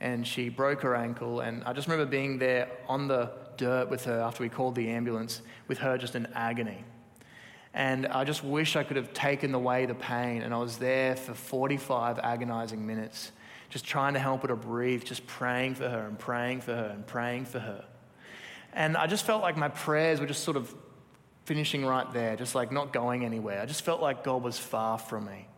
and 0.00 0.26
she 0.26 0.48
broke 0.48 0.82
her 0.82 0.94
ankle. 0.94 1.40
And 1.40 1.64
I 1.64 1.72
just 1.72 1.88
remember 1.88 2.10
being 2.10 2.38
there 2.38 2.68
on 2.88 3.08
the 3.08 3.30
dirt 3.56 3.88
with 3.88 4.04
her 4.04 4.20
after 4.20 4.42
we 4.42 4.48
called 4.48 4.74
the 4.74 4.88
ambulance, 4.88 5.40
with 5.68 5.78
her 5.78 5.96
just 5.96 6.14
in 6.14 6.26
agony. 6.34 6.84
And 7.72 8.06
I 8.06 8.24
just 8.24 8.44
wish 8.44 8.76
I 8.76 8.84
could 8.84 8.96
have 8.96 9.12
taken 9.12 9.54
away 9.54 9.86
the 9.86 9.94
pain. 9.94 10.42
And 10.42 10.52
I 10.52 10.58
was 10.58 10.78
there 10.78 11.16
for 11.16 11.34
45 11.34 12.18
agonizing 12.18 12.86
minutes 12.86 13.32
just 13.70 13.84
trying 13.84 14.14
to 14.14 14.20
help 14.20 14.42
her 14.42 14.48
to 14.48 14.54
breathe, 14.54 15.02
just 15.02 15.26
praying 15.26 15.74
for 15.74 15.88
her 15.88 16.06
and 16.06 16.16
praying 16.16 16.60
for 16.60 16.72
her 16.72 16.92
and 16.94 17.04
praying 17.04 17.44
for 17.44 17.58
her. 17.58 17.84
And 18.72 18.96
I 18.96 19.08
just 19.08 19.24
felt 19.24 19.42
like 19.42 19.56
my 19.56 19.68
prayers 19.68 20.20
were 20.20 20.26
just 20.26 20.44
sort 20.44 20.56
of 20.56 20.72
finishing 21.44 21.84
right 21.84 22.10
there, 22.12 22.36
just 22.36 22.54
like 22.54 22.70
not 22.70 22.92
going 22.92 23.24
anywhere. 23.24 23.60
I 23.60 23.66
just 23.66 23.82
felt 23.82 24.00
like 24.00 24.22
God 24.22 24.44
was 24.44 24.58
far 24.58 24.96
from 24.96 25.26
me. 25.26 25.48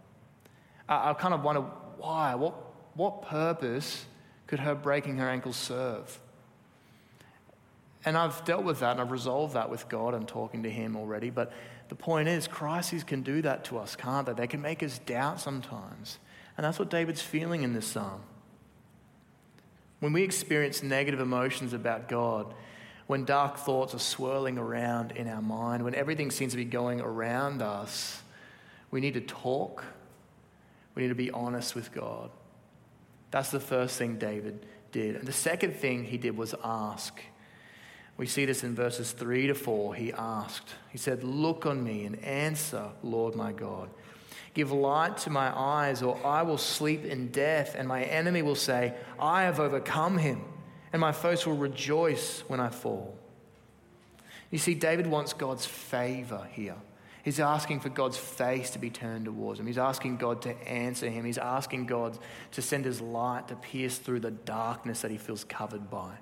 I, 0.88 1.10
I 1.10 1.14
kind 1.14 1.34
of 1.34 1.42
wondered 1.42 1.64
why? 1.98 2.34
What, 2.36 2.54
what 2.96 3.22
purpose 3.22 4.06
could 4.46 4.60
her 4.60 4.74
breaking 4.74 5.18
her 5.18 5.28
ankle 5.28 5.52
serve? 5.52 6.18
And 8.04 8.16
I've 8.16 8.44
dealt 8.44 8.64
with 8.64 8.80
that 8.80 8.92
and 8.92 9.00
I've 9.00 9.10
resolved 9.10 9.54
that 9.54 9.68
with 9.68 9.88
God 9.88 10.14
and 10.14 10.26
talking 10.26 10.62
to 10.62 10.70
Him 10.70 10.96
already. 10.96 11.28
But 11.28 11.52
the 11.88 11.96
point 11.96 12.28
is, 12.28 12.46
crises 12.46 13.04
can 13.04 13.22
do 13.22 13.42
that 13.42 13.64
to 13.64 13.78
us, 13.78 13.96
can't 13.96 14.26
they? 14.26 14.32
They 14.32 14.46
can 14.46 14.62
make 14.62 14.82
us 14.82 14.98
doubt 15.00 15.40
sometimes. 15.40 16.18
And 16.56 16.64
that's 16.64 16.78
what 16.78 16.88
David's 16.88 17.20
feeling 17.20 17.64
in 17.64 17.74
this 17.74 17.86
psalm. 17.86 18.20
When 20.00 20.12
we 20.12 20.22
experience 20.22 20.82
negative 20.82 21.20
emotions 21.20 21.72
about 21.72 22.08
God, 22.08 22.54
when 23.06 23.24
dark 23.24 23.56
thoughts 23.56 23.94
are 23.94 24.00
swirling 24.00 24.58
around 24.58 25.12
in 25.12 25.28
our 25.28 25.42
mind, 25.42 25.84
when 25.84 25.94
everything 25.94 26.30
seems 26.30 26.52
to 26.52 26.56
be 26.56 26.64
going 26.64 27.00
around 27.00 27.62
us, 27.62 28.22
we 28.90 29.00
need 29.00 29.14
to 29.14 29.20
talk. 29.20 29.84
We 30.94 31.02
need 31.02 31.08
to 31.08 31.14
be 31.14 31.30
honest 31.30 31.74
with 31.74 31.92
God. 31.92 32.30
That's 33.36 33.50
the 33.50 33.60
first 33.60 33.98
thing 33.98 34.16
David 34.16 34.64
did. 34.92 35.16
And 35.16 35.28
the 35.28 35.32
second 35.32 35.76
thing 35.76 36.04
he 36.04 36.16
did 36.16 36.38
was 36.38 36.54
ask. 36.64 37.20
We 38.16 38.24
see 38.24 38.46
this 38.46 38.64
in 38.64 38.74
verses 38.74 39.12
3 39.12 39.48
to 39.48 39.54
4. 39.54 39.94
He 39.94 40.10
asked, 40.14 40.70
He 40.88 40.96
said, 40.96 41.22
Look 41.22 41.66
on 41.66 41.84
me 41.84 42.06
and 42.06 42.18
answer, 42.24 42.88
Lord 43.02 43.34
my 43.34 43.52
God. 43.52 43.90
Give 44.54 44.72
light 44.72 45.18
to 45.18 45.28
my 45.28 45.54
eyes, 45.54 46.00
or 46.00 46.18
I 46.24 46.44
will 46.44 46.56
sleep 46.56 47.04
in 47.04 47.28
death, 47.28 47.74
and 47.76 47.86
my 47.86 48.04
enemy 48.04 48.40
will 48.40 48.54
say, 48.54 48.94
I 49.18 49.42
have 49.42 49.60
overcome 49.60 50.16
him, 50.16 50.40
and 50.94 50.98
my 50.98 51.12
foes 51.12 51.44
will 51.44 51.58
rejoice 51.58 52.42
when 52.48 52.58
I 52.58 52.70
fall. 52.70 53.18
You 54.50 54.56
see, 54.56 54.72
David 54.72 55.08
wants 55.08 55.34
God's 55.34 55.66
favor 55.66 56.48
here. 56.52 56.76
He's 57.26 57.40
asking 57.40 57.80
for 57.80 57.88
God's 57.88 58.16
face 58.16 58.70
to 58.70 58.78
be 58.78 58.88
turned 58.88 59.24
towards 59.24 59.58
him. 59.58 59.66
He's 59.66 59.78
asking 59.78 60.18
God 60.18 60.42
to 60.42 60.56
answer 60.62 61.10
him. 61.10 61.24
He's 61.24 61.38
asking 61.38 61.86
God 61.86 62.16
to 62.52 62.62
send 62.62 62.84
his 62.84 63.00
light 63.00 63.48
to 63.48 63.56
pierce 63.56 63.98
through 63.98 64.20
the 64.20 64.30
darkness 64.30 65.00
that 65.00 65.10
he 65.10 65.18
feels 65.18 65.42
covered 65.42 65.90
by. 65.90 66.12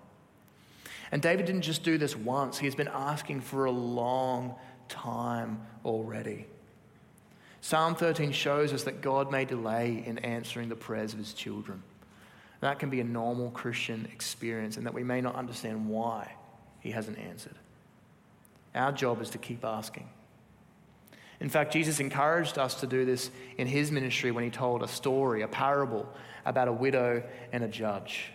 And 1.13 1.21
David 1.21 1.45
didn't 1.45 1.61
just 1.61 1.83
do 1.83 1.99
this 1.99 2.17
once, 2.17 2.57
he's 2.57 2.75
been 2.75 2.89
asking 2.89 3.43
for 3.43 3.67
a 3.67 3.71
long 3.71 4.55
time 4.89 5.61
already. 5.85 6.47
Psalm 7.61 7.95
13 7.95 8.33
shows 8.33 8.73
us 8.73 8.85
that 8.85 9.03
God 9.03 9.31
may 9.31 9.45
delay 9.45 10.03
in 10.07 10.17
answering 10.21 10.71
the 10.71 10.75
prayers 10.75 11.13
of 11.13 11.19
his 11.19 11.35
children. 11.35 11.83
That 12.61 12.79
can 12.79 12.89
be 12.89 13.01
a 13.01 13.05
normal 13.05 13.51
Christian 13.51 14.09
experience, 14.11 14.79
and 14.79 14.87
that 14.87 14.95
we 14.95 15.05
may 15.05 15.21
not 15.21 15.35
understand 15.35 15.87
why 15.87 16.33
he 16.81 16.93
hasn't 16.93 17.19
answered. 17.19 17.57
Our 18.75 18.91
job 18.91 19.21
is 19.21 19.29
to 19.31 19.39
keep 19.39 19.67
asking. 19.67 20.09
In 21.45 21.51
fact, 21.51 21.75
Jesus 21.75 22.01
encouraged 22.01 22.57
us 22.57 22.77
to 22.77 22.87
do 22.87 23.05
this 23.05 23.31
in 23.59 23.67
his 23.67 23.93
ministry 23.93 24.31
when 24.31 24.45
he 24.45 24.49
told 24.49 24.83
a 24.83 24.89
story, 24.89 25.43
a 25.43 25.47
parable 25.47 26.09
about 26.47 26.69
a 26.69 26.73
widow 26.73 27.23
and 27.53 27.63
a 27.63 27.69
judge. 27.69 28.31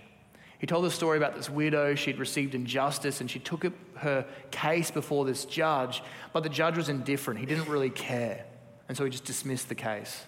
He 0.59 0.67
told 0.67 0.85
a 0.85 0.91
story 0.91 1.17
about 1.17 1.35
this 1.35 1.49
widow. 1.49 1.95
She'd 1.95 2.19
received 2.19 2.53
injustice 2.53 3.19
and 3.19 3.29
she 3.29 3.39
took 3.39 3.65
her 3.95 4.27
case 4.51 4.91
before 4.91 5.25
this 5.25 5.45
judge, 5.45 6.03
but 6.33 6.43
the 6.43 6.49
judge 6.49 6.77
was 6.77 6.87
indifferent. 6.87 7.39
He 7.39 7.47
didn't 7.47 7.67
really 7.67 7.89
care. 7.89 8.45
And 8.87 8.95
so 8.95 9.05
he 9.05 9.09
just 9.09 9.25
dismissed 9.25 9.69
the 9.69 9.75
case. 9.75 10.25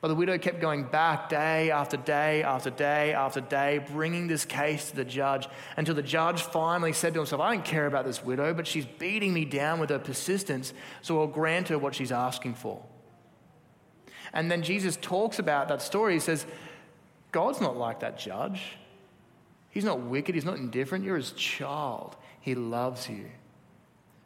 But 0.00 0.08
the 0.08 0.14
widow 0.14 0.38
kept 0.38 0.60
going 0.60 0.84
back 0.84 1.28
day 1.28 1.72
after 1.72 1.96
day 1.96 2.42
after 2.44 2.70
day 2.70 3.12
after 3.12 3.40
day, 3.40 3.84
bringing 3.92 4.28
this 4.28 4.44
case 4.44 4.90
to 4.90 4.96
the 4.96 5.04
judge 5.04 5.48
until 5.76 5.94
the 5.94 6.02
judge 6.02 6.42
finally 6.42 6.92
said 6.92 7.14
to 7.14 7.20
himself, 7.20 7.40
I 7.40 7.54
don't 7.54 7.64
care 7.64 7.86
about 7.86 8.04
this 8.04 8.24
widow, 8.24 8.54
but 8.54 8.66
she's 8.66 8.86
beating 8.86 9.34
me 9.34 9.44
down 9.44 9.80
with 9.80 9.90
her 9.90 9.98
persistence, 9.98 10.72
so 11.02 11.20
I'll 11.20 11.26
grant 11.26 11.68
her 11.68 11.78
what 11.78 11.96
she's 11.96 12.12
asking 12.12 12.54
for. 12.54 12.80
And 14.32 14.50
then 14.50 14.62
Jesus 14.62 14.96
talks 15.00 15.40
about 15.40 15.68
that 15.68 15.82
story. 15.82 16.14
He 16.14 16.20
says, 16.20 16.46
God's 17.32 17.60
not 17.60 17.76
like 17.76 18.00
that 18.00 18.18
judge. 18.18 18.76
He's 19.70 19.84
not 19.84 20.00
wicked, 20.00 20.34
he's 20.34 20.44
not 20.44 20.58
indifferent. 20.58 21.04
You're 21.04 21.16
his 21.16 21.32
child, 21.32 22.16
he 22.40 22.54
loves 22.54 23.08
you. 23.08 23.26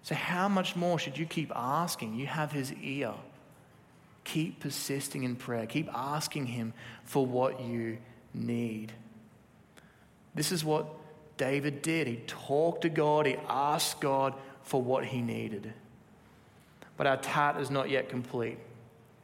So, 0.02 0.14
how 0.14 0.48
much 0.48 0.76
more 0.76 0.98
should 0.98 1.16
you 1.16 1.26
keep 1.26 1.50
asking? 1.54 2.14
You 2.14 2.26
have 2.26 2.52
his 2.52 2.72
ear. 2.74 3.14
Keep 4.24 4.60
persisting 4.60 5.24
in 5.24 5.36
prayer. 5.36 5.66
Keep 5.66 5.88
asking 5.92 6.46
Him 6.46 6.72
for 7.04 7.26
what 7.26 7.60
you 7.60 7.98
need. 8.34 8.92
This 10.34 10.52
is 10.52 10.64
what 10.64 10.86
David 11.36 11.82
did. 11.82 12.06
He 12.06 12.16
talked 12.26 12.82
to 12.82 12.88
God, 12.88 13.26
he 13.26 13.36
asked 13.48 14.00
God 14.00 14.34
for 14.62 14.80
what 14.80 15.04
he 15.04 15.20
needed. 15.20 15.72
But 16.96 17.06
our 17.06 17.16
tat 17.16 17.60
is 17.60 17.70
not 17.70 17.90
yet 17.90 18.08
complete. 18.08 18.58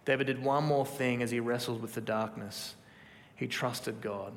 David 0.05 0.27
did 0.27 0.43
one 0.43 0.65
more 0.65 0.87
thing 0.87 1.23
as 1.23 1.31
he 1.31 1.41
wrestled 1.41 1.83
with 1.83 1.95
the 1.95 2.01
darkness 2.01 2.75
he 3.37 3.47
trusted 3.47 4.01
God. 4.01 4.33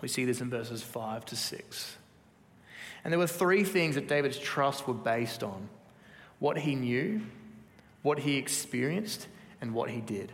We 0.00 0.08
see 0.08 0.24
this 0.24 0.40
in 0.40 0.50
verses 0.50 0.82
5 0.82 1.24
to 1.26 1.36
6. 1.36 1.96
And 3.04 3.12
there 3.12 3.18
were 3.18 3.28
three 3.28 3.62
things 3.62 3.94
that 3.94 4.08
David's 4.08 4.38
trust 4.38 4.88
were 4.88 4.94
based 4.94 5.44
on 5.44 5.68
what 6.40 6.58
he 6.58 6.74
knew, 6.74 7.20
what 8.02 8.18
he 8.18 8.36
experienced, 8.36 9.28
and 9.62 9.72
what 9.72 9.88
he 9.88 10.02
did. 10.02 10.30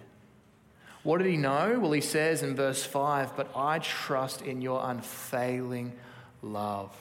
What 1.04 1.18
did 1.18 1.28
he 1.28 1.36
know? 1.36 1.78
Well, 1.78 1.92
he 1.92 2.00
says 2.00 2.42
in 2.42 2.56
verse 2.56 2.82
5 2.84 3.36
But 3.36 3.50
I 3.54 3.78
trust 3.78 4.42
in 4.42 4.60
your 4.60 4.80
unfailing 4.82 5.92
love. 6.42 6.96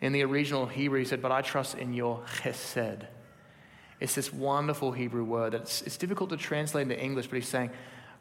In 0.00 0.12
the 0.12 0.22
original 0.24 0.66
Hebrew, 0.66 0.98
he 0.98 1.04
said, 1.06 1.22
But 1.22 1.32
I 1.32 1.40
trust 1.40 1.78
in 1.78 1.94
your 1.94 2.20
chesed. 2.42 3.06
It's 4.00 4.14
this 4.14 4.32
wonderful 4.32 4.92
Hebrew 4.92 5.24
word 5.24 5.54
that 5.54 5.62
it's, 5.62 5.82
it's 5.82 5.96
difficult 5.96 6.30
to 6.30 6.36
translate 6.36 6.82
into 6.82 7.00
English, 7.00 7.28
but 7.28 7.36
he's 7.36 7.48
saying, 7.48 7.70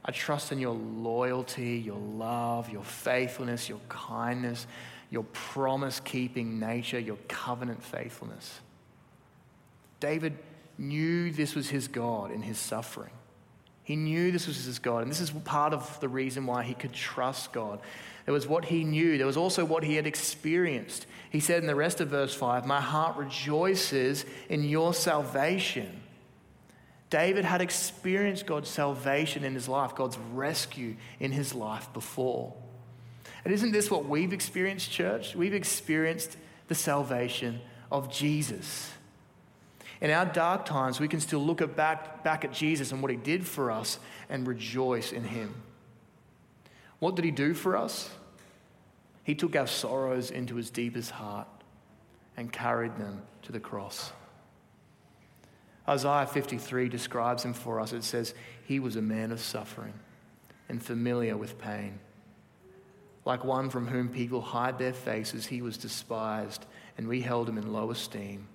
I 0.05 0.11
trust 0.11 0.51
in 0.51 0.59
your 0.59 0.73
loyalty, 0.73 1.77
your 1.77 1.99
love, 1.99 2.69
your 2.69 2.83
faithfulness, 2.83 3.67
your 3.67 3.81
kindness, 3.89 4.65
your 5.09 5.23
promise 5.33 5.99
keeping 5.99 6.59
nature, 6.59 6.99
your 6.99 7.17
covenant 7.27 7.83
faithfulness. 7.83 8.61
David 9.99 10.37
knew 10.77 11.31
this 11.31 11.55
was 11.55 11.69
his 11.69 11.87
God 11.87 12.31
in 12.31 12.41
his 12.41 12.57
suffering. 12.57 13.11
He 13.83 13.95
knew 13.95 14.31
this 14.31 14.47
was 14.47 14.65
his 14.65 14.79
God, 14.79 15.03
and 15.03 15.09
this 15.09 15.21
is 15.21 15.29
part 15.31 15.73
of 15.73 15.99
the 16.01 16.09
reason 16.09 16.45
why 16.45 16.63
he 16.63 16.73
could 16.73 16.91
trust 16.91 17.53
God. 17.53 17.79
There 18.25 18.33
was 18.33 18.45
what 18.45 18.65
he 18.65 18.83
knew, 18.83 19.17
there 19.17 19.25
was 19.25 19.37
also 19.37 19.63
what 19.63 19.85
he 19.85 19.95
had 19.95 20.05
experienced. 20.05 21.05
He 21.29 21.39
said 21.39 21.61
in 21.61 21.67
the 21.67 21.75
rest 21.75 22.01
of 22.01 22.09
verse 22.09 22.33
5, 22.33 22.65
My 22.65 22.81
heart 22.81 23.15
rejoices 23.15 24.25
in 24.49 24.65
your 24.65 24.93
salvation. 24.93 26.01
David 27.09 27.45
had 27.45 27.61
experienced 27.61 28.45
God's 28.45 28.69
salvation 28.69 29.45
in 29.45 29.53
his 29.53 29.69
life, 29.69 29.95
God's 29.95 30.17
rescue 30.33 30.97
in 31.21 31.31
his 31.31 31.53
life 31.53 31.91
before. 31.93 32.53
And 33.45 33.53
isn't 33.53 33.71
this 33.71 33.89
what 33.89 34.05
we've 34.05 34.33
experienced, 34.33 34.91
church? 34.91 35.33
We've 35.33 35.53
experienced 35.53 36.35
the 36.67 36.75
salvation 36.75 37.61
of 37.89 38.11
Jesus. 38.11 38.91
In 39.99 40.11
our 40.11 40.25
dark 40.25 40.65
times, 40.65 40.99
we 40.99 41.07
can 41.07 41.19
still 41.19 41.43
look 41.43 41.75
back, 41.75 42.23
back 42.23 42.45
at 42.45 42.53
Jesus 42.53 42.91
and 42.91 43.01
what 43.01 43.09
he 43.09 43.17
did 43.17 43.45
for 43.45 43.71
us 43.71 43.99
and 44.29 44.47
rejoice 44.47 45.11
in 45.11 45.23
him. 45.23 45.55
What 46.99 47.15
did 47.15 47.25
he 47.25 47.31
do 47.31 47.53
for 47.53 47.75
us? 47.75 48.09
He 49.23 49.35
took 49.35 49.55
our 49.55 49.67
sorrows 49.67 50.31
into 50.31 50.55
his 50.55 50.69
deepest 50.69 51.11
heart 51.11 51.47
and 52.35 52.51
carried 52.51 52.97
them 52.97 53.21
to 53.43 53.51
the 53.51 53.59
cross. 53.59 54.11
Isaiah 55.89 56.27
53 56.27 56.89
describes 56.89 57.43
him 57.43 57.53
for 57.53 57.79
us. 57.79 57.93
It 57.93 58.03
says, 58.03 58.33
He 58.65 58.79
was 58.79 58.95
a 58.95 59.01
man 59.01 59.31
of 59.31 59.39
suffering 59.39 59.93
and 60.69 60.83
familiar 60.83 61.37
with 61.37 61.59
pain. 61.59 61.99
Like 63.25 63.43
one 63.43 63.69
from 63.69 63.87
whom 63.87 64.09
people 64.09 64.41
hide 64.41 64.77
their 64.77 64.93
faces, 64.93 65.47
he 65.47 65.61
was 65.61 65.77
despised, 65.77 66.65
and 66.97 67.07
we 67.07 67.21
held 67.21 67.49
him 67.49 67.57
in 67.57 67.73
low 67.73 67.91
esteem. 67.91 68.47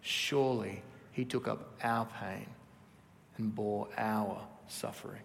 Surely 0.00 0.82
he 1.12 1.24
took 1.24 1.48
up 1.48 1.74
our 1.82 2.06
pain 2.20 2.46
and 3.36 3.54
bore 3.54 3.88
our 3.96 4.40
suffering. 4.68 5.22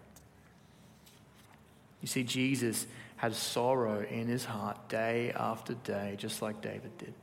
You 2.00 2.08
see, 2.08 2.22
Jesus 2.22 2.86
had 3.16 3.34
sorrow 3.34 4.04
in 4.04 4.26
his 4.28 4.44
heart 4.44 4.88
day 4.88 5.32
after 5.34 5.74
day, 5.74 6.14
just 6.18 6.42
like 6.42 6.60
David 6.60 6.96
did. 6.98 7.14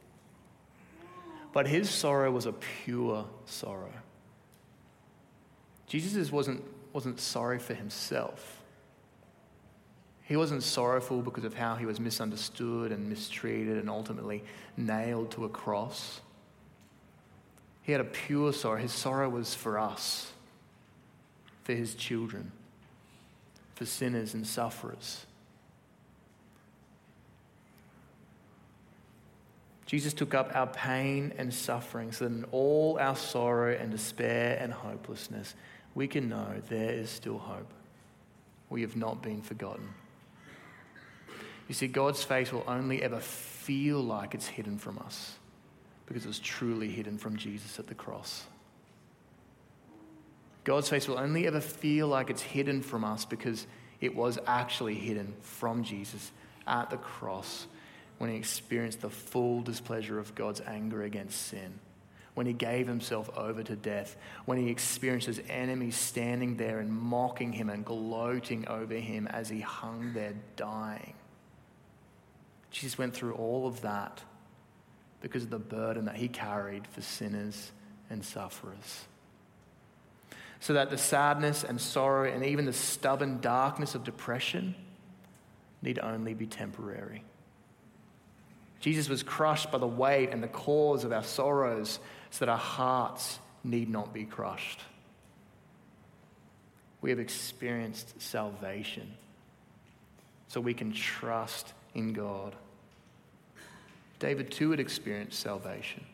But 1.54 1.68
his 1.68 1.90
sorrow 1.90 2.32
was 2.32 2.46
a 2.46 2.54
pure 2.54 3.26
sorrow. 3.46 3.94
Jesus 5.88 6.32
wasn't, 6.32 6.64
wasn't 6.94 7.20
sorry 7.20 7.60
for 7.60 7.74
himself. 7.74 8.62
He 10.24 10.38
wasn't 10.38 10.64
sorrowful 10.64 11.22
because 11.22 11.44
of 11.44 11.54
how 11.54 11.76
he 11.76 11.86
was 11.86 12.00
misunderstood 12.00 12.94
and 12.94 13.10
mistreated 13.10 13.78
and 13.78 13.90
ultimately 13.90 14.44
nailed 14.78 15.32
to 15.32 15.44
a 15.44 15.50
cross. 15.50 16.22
He 17.84 17.92
had 17.92 18.02
a 18.02 18.06
pure 18.06 18.54
sorrow. 18.54 18.78
His 18.78 18.92
sorrow 18.92 19.30
was 19.30 19.56
for 19.56 19.80
us, 19.80 20.32
for 21.64 21.74
his 21.74 21.96
children, 21.96 22.52
for 23.76 23.86
sinners 23.86 24.34
and 24.34 24.46
sufferers. 24.46 25.26
Jesus 29.88 30.14
took 30.14 30.34
up 30.34 30.52
our 30.56 30.68
pain 30.68 31.34
and 31.38 31.54
suffering 31.54 32.14
so 32.14 32.24
that 32.26 32.34
in 32.34 32.46
all 32.52 32.98
our 32.98 33.16
sorrow 33.16 33.76
and 33.76 33.92
despair 33.92 34.58
and 34.62 34.72
hopelessness, 34.72 35.54
we 35.96 36.08
can 36.08 36.30
know 36.30 36.62
there 36.70 36.92
is 36.92 37.10
still 37.10 37.38
hope. 37.38 37.74
We 38.70 38.82
have 38.84 38.96
not 38.96 39.22
been 39.22 39.42
forgotten. 39.42 39.90
You 41.68 41.76
see, 41.76 41.88
God's 41.88 42.24
face 42.24 42.54
will 42.54 42.64
only 42.68 43.04
ever 43.04 43.20
feel 43.20 44.02
like 44.02 44.34
it's 44.34 44.48
hidden 44.48 44.78
from 44.78 44.98
us 45.00 45.36
because 46.12 46.26
it 46.26 46.30
was 46.30 46.40
truly 46.40 46.90
hidden 46.90 47.18
from 47.18 47.38
Jesus 47.38 47.80
at 47.80 47.88
the 47.88 47.96
cross. 47.96 48.44
God's 50.64 50.90
face 50.90 51.08
will 51.08 51.18
only 51.18 51.48
ever 51.48 51.62
feel 51.62 52.08
like 52.08 52.30
it's 52.30 52.42
hidden 52.42 52.82
from 52.82 53.04
us 53.04 53.26
because 53.26 53.66
it 54.00 54.16
was 54.16 54.38
actually 54.46 54.96
hidden 54.96 55.34
from 55.42 55.84
Jesus 55.84 56.32
at 56.68 56.90
the 56.90 56.98
cross 56.98 57.66
when 58.18 58.30
he 58.30 58.36
experienced 58.36 59.02
the 59.02 59.10
full 59.10 59.62
displeasure 59.62 60.20
of 60.20 60.36
God's 60.36 60.62
anger 60.62 61.02
against 61.02 61.48
sin, 61.48 61.80
when 62.36 62.46
he 62.46 62.54
gave 62.54 62.88
himself 62.88 63.36
over 63.36 63.64
to 63.64 63.76
death, 63.76 64.16
when 64.46 64.60
he 64.60 64.70
experienced 64.70 65.26
his 65.26 65.42
enemies 65.50 65.96
standing 65.96 66.58
there 66.58 66.80
and 66.80 66.92
mocking 66.94 67.52
him 67.52 67.70
and 67.70 67.84
gloating 67.84 68.68
over 68.68 68.94
him 68.94 69.28
as 69.28 69.50
he 69.50 69.62
hung 69.62 70.14
there 70.14 70.36
dying. 70.56 71.16
Jesus 72.70 72.98
went 72.98 73.16
through 73.16 73.34
all 73.34 73.66
of 73.68 73.82
that 73.82 74.22
because 75.22 75.44
of 75.44 75.50
the 75.50 75.60
burden 75.60 76.06
that 76.06 76.16
he 76.16 76.28
carried 76.28 76.86
for 76.88 77.02
sinners 77.02 77.72
and 78.10 78.24
sufferers. 78.24 79.06
So 80.60 80.74
that 80.74 80.90
the 80.90 80.98
sadness 80.98 81.64
and 81.64 81.80
sorrow 81.80 82.32
and 82.32 82.44
even 82.44 82.66
the 82.66 82.74
stubborn 82.74 83.40
darkness 83.40 83.96
of 83.96 84.04
depression 84.04 84.76
need 85.82 86.00
only 86.00 86.34
be 86.34 86.46
temporary. 86.46 87.24
Jesus 88.80 89.10
was 89.10 89.24
crushed 89.24 89.72
by 89.72 89.78
the 89.78 89.88
weight 89.88 90.30
and 90.32 90.42
the 90.44 90.48
cause 90.48 91.04
of 91.04 91.12
our 91.12 91.24
sorrows 91.24 92.00
so 92.32 92.46
that 92.46 92.52
our 92.52 92.58
hearts 92.58 93.40
need 93.64 93.90
not 93.90 94.14
be 94.14 94.26
crushed. 94.26 94.82
We 97.02 97.10
have 97.12 97.20
experienced 97.20 98.20
salvation 98.22 99.12
so 100.48 100.62
we 100.62 100.74
can 100.74 100.92
trust 100.92 101.74
in 101.96 102.14
God. 102.14 102.56
David 104.22 104.52
too 104.52 104.70
had 104.70 104.80
experienced 104.80 105.40
salvation. 105.40 106.06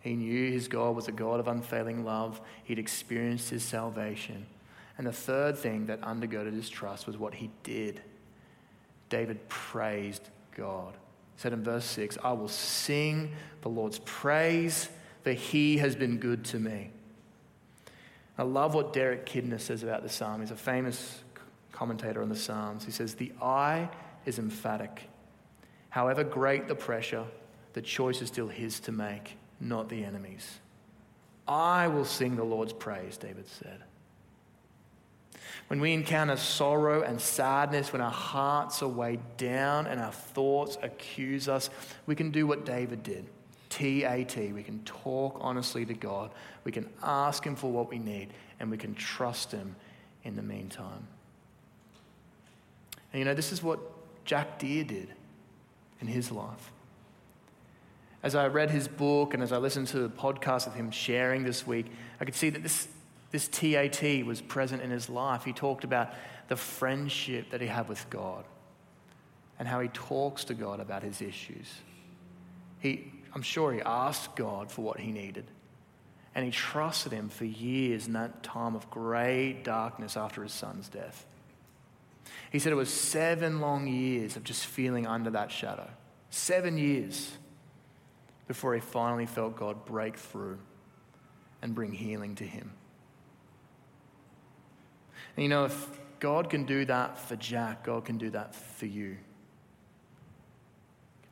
He 0.00 0.14
knew 0.14 0.52
his 0.52 0.68
God 0.68 0.94
was 0.94 1.08
a 1.08 1.12
God 1.12 1.40
of 1.40 1.48
unfailing 1.48 2.04
love. 2.04 2.38
He'd 2.64 2.78
experienced 2.78 3.48
his 3.48 3.62
salvation. 3.64 4.46
And 4.98 5.06
the 5.06 5.12
third 5.12 5.56
thing 5.56 5.86
that 5.86 6.02
undergirded 6.02 6.52
his 6.52 6.68
trust 6.68 7.06
was 7.06 7.16
what 7.16 7.32
he 7.34 7.50
did. 7.62 8.02
David 9.08 9.48
praised 9.48 10.28
God 10.54 10.92
He 11.36 11.40
said 11.42 11.54
in 11.54 11.64
verse 11.64 11.86
6 11.86 12.18
I 12.22 12.32
will 12.32 12.48
sing 12.48 13.32
the 13.62 13.70
Lord's 13.70 14.00
praise, 14.00 14.90
for 15.24 15.32
he 15.32 15.78
has 15.78 15.96
been 15.96 16.18
good 16.18 16.44
to 16.46 16.58
me. 16.58 16.90
I 18.36 18.42
love 18.42 18.74
what 18.74 18.92
Derek 18.92 19.24
Kidner 19.24 19.60
says 19.60 19.82
about 19.82 20.02
the 20.02 20.10
psalm. 20.10 20.40
He's 20.40 20.50
a 20.50 20.56
famous 20.56 21.22
commentator 21.72 22.20
on 22.20 22.28
the 22.28 22.36
Psalms. 22.36 22.84
He 22.84 22.90
says, 22.90 23.14
The 23.14 23.32
eye 23.40 23.88
is 24.26 24.38
emphatic. 24.38 25.08
However 25.92 26.24
great 26.24 26.68
the 26.68 26.74
pressure, 26.74 27.26
the 27.74 27.82
choice 27.82 28.22
is 28.22 28.28
still 28.28 28.48
his 28.48 28.80
to 28.80 28.92
make, 28.92 29.36
not 29.60 29.90
the 29.90 30.04
enemy's. 30.06 30.58
I 31.46 31.86
will 31.88 32.06
sing 32.06 32.34
the 32.34 32.44
Lord's 32.44 32.72
praise, 32.72 33.18
David 33.18 33.46
said. 33.46 33.82
When 35.66 35.82
we 35.82 35.92
encounter 35.92 36.38
sorrow 36.38 37.02
and 37.02 37.20
sadness, 37.20 37.92
when 37.92 38.00
our 38.00 38.10
hearts 38.10 38.82
are 38.82 38.88
weighed 38.88 39.20
down 39.36 39.86
and 39.86 40.00
our 40.00 40.12
thoughts 40.12 40.78
accuse 40.80 41.46
us, 41.46 41.68
we 42.06 42.14
can 42.14 42.30
do 42.30 42.46
what 42.46 42.64
David 42.64 43.02
did. 43.02 43.26
TAT. 43.68 44.34
We 44.34 44.62
can 44.62 44.82
talk 44.84 45.36
honestly 45.42 45.84
to 45.84 45.92
God. 45.92 46.30
We 46.64 46.72
can 46.72 46.88
ask 47.02 47.44
Him 47.44 47.54
for 47.54 47.70
what 47.70 47.90
we 47.90 47.98
need, 47.98 48.30
and 48.60 48.70
we 48.70 48.78
can 48.78 48.94
trust 48.94 49.52
Him 49.52 49.76
in 50.24 50.36
the 50.36 50.42
meantime. 50.42 51.06
And 53.12 53.18
you 53.18 53.26
know, 53.26 53.34
this 53.34 53.52
is 53.52 53.62
what 53.62 53.78
Jack 54.24 54.58
Deere 54.58 54.84
did 54.84 55.12
in 56.02 56.08
his 56.08 56.30
life. 56.30 56.72
As 58.22 58.34
I 58.34 58.48
read 58.48 58.70
his 58.70 58.86
book 58.86 59.32
and 59.32 59.42
as 59.42 59.52
I 59.52 59.56
listened 59.56 59.88
to 59.88 60.00
the 60.00 60.10
podcast 60.10 60.66
of 60.66 60.74
him 60.74 60.90
sharing 60.90 61.44
this 61.44 61.66
week, 61.66 61.86
I 62.20 62.24
could 62.24 62.34
see 62.34 62.50
that 62.50 62.62
this, 62.62 62.86
this 63.30 63.48
TAT 63.48 64.26
was 64.26 64.40
present 64.42 64.82
in 64.82 64.90
his 64.90 65.08
life. 65.08 65.44
He 65.44 65.52
talked 65.52 65.84
about 65.84 66.12
the 66.48 66.56
friendship 66.56 67.50
that 67.50 67.60
he 67.60 67.66
had 67.66 67.88
with 67.88 68.08
God 68.10 68.44
and 69.58 69.66
how 69.66 69.80
he 69.80 69.88
talks 69.88 70.44
to 70.44 70.54
God 70.54 70.80
about 70.80 71.02
his 71.02 71.22
issues. 71.22 71.72
He, 72.80 73.12
I'm 73.34 73.42
sure 73.42 73.72
he 73.72 73.80
asked 73.80 74.36
God 74.36 74.70
for 74.70 74.82
what 74.82 75.00
he 75.00 75.12
needed. 75.12 75.46
And 76.34 76.44
he 76.44 76.50
trusted 76.50 77.12
him 77.12 77.28
for 77.28 77.44
years 77.44 78.06
in 78.06 78.14
that 78.14 78.42
time 78.42 78.74
of 78.74 78.90
great 78.90 79.62
darkness 79.64 80.16
after 80.16 80.42
his 80.42 80.52
son's 80.52 80.88
death. 80.88 81.26
He 82.50 82.58
said 82.58 82.72
it 82.72 82.76
was 82.76 82.92
seven 82.92 83.60
long 83.60 83.86
years 83.86 84.36
of 84.36 84.44
just 84.44 84.66
feeling 84.66 85.06
under 85.06 85.30
that 85.30 85.50
shadow. 85.50 85.88
Seven 86.30 86.78
years 86.78 87.32
before 88.48 88.74
he 88.74 88.80
finally 88.80 89.26
felt 89.26 89.56
God 89.56 89.84
break 89.84 90.16
through 90.16 90.58
and 91.62 91.74
bring 91.74 91.92
healing 91.92 92.34
to 92.36 92.44
him. 92.44 92.72
And 95.36 95.42
you 95.42 95.48
know, 95.48 95.64
if 95.64 95.88
God 96.20 96.50
can 96.50 96.64
do 96.64 96.84
that 96.84 97.18
for 97.18 97.36
Jack, 97.36 97.84
God 97.84 98.04
can 98.04 98.18
do 98.18 98.30
that 98.30 98.54
for 98.54 98.86
you. 98.86 99.16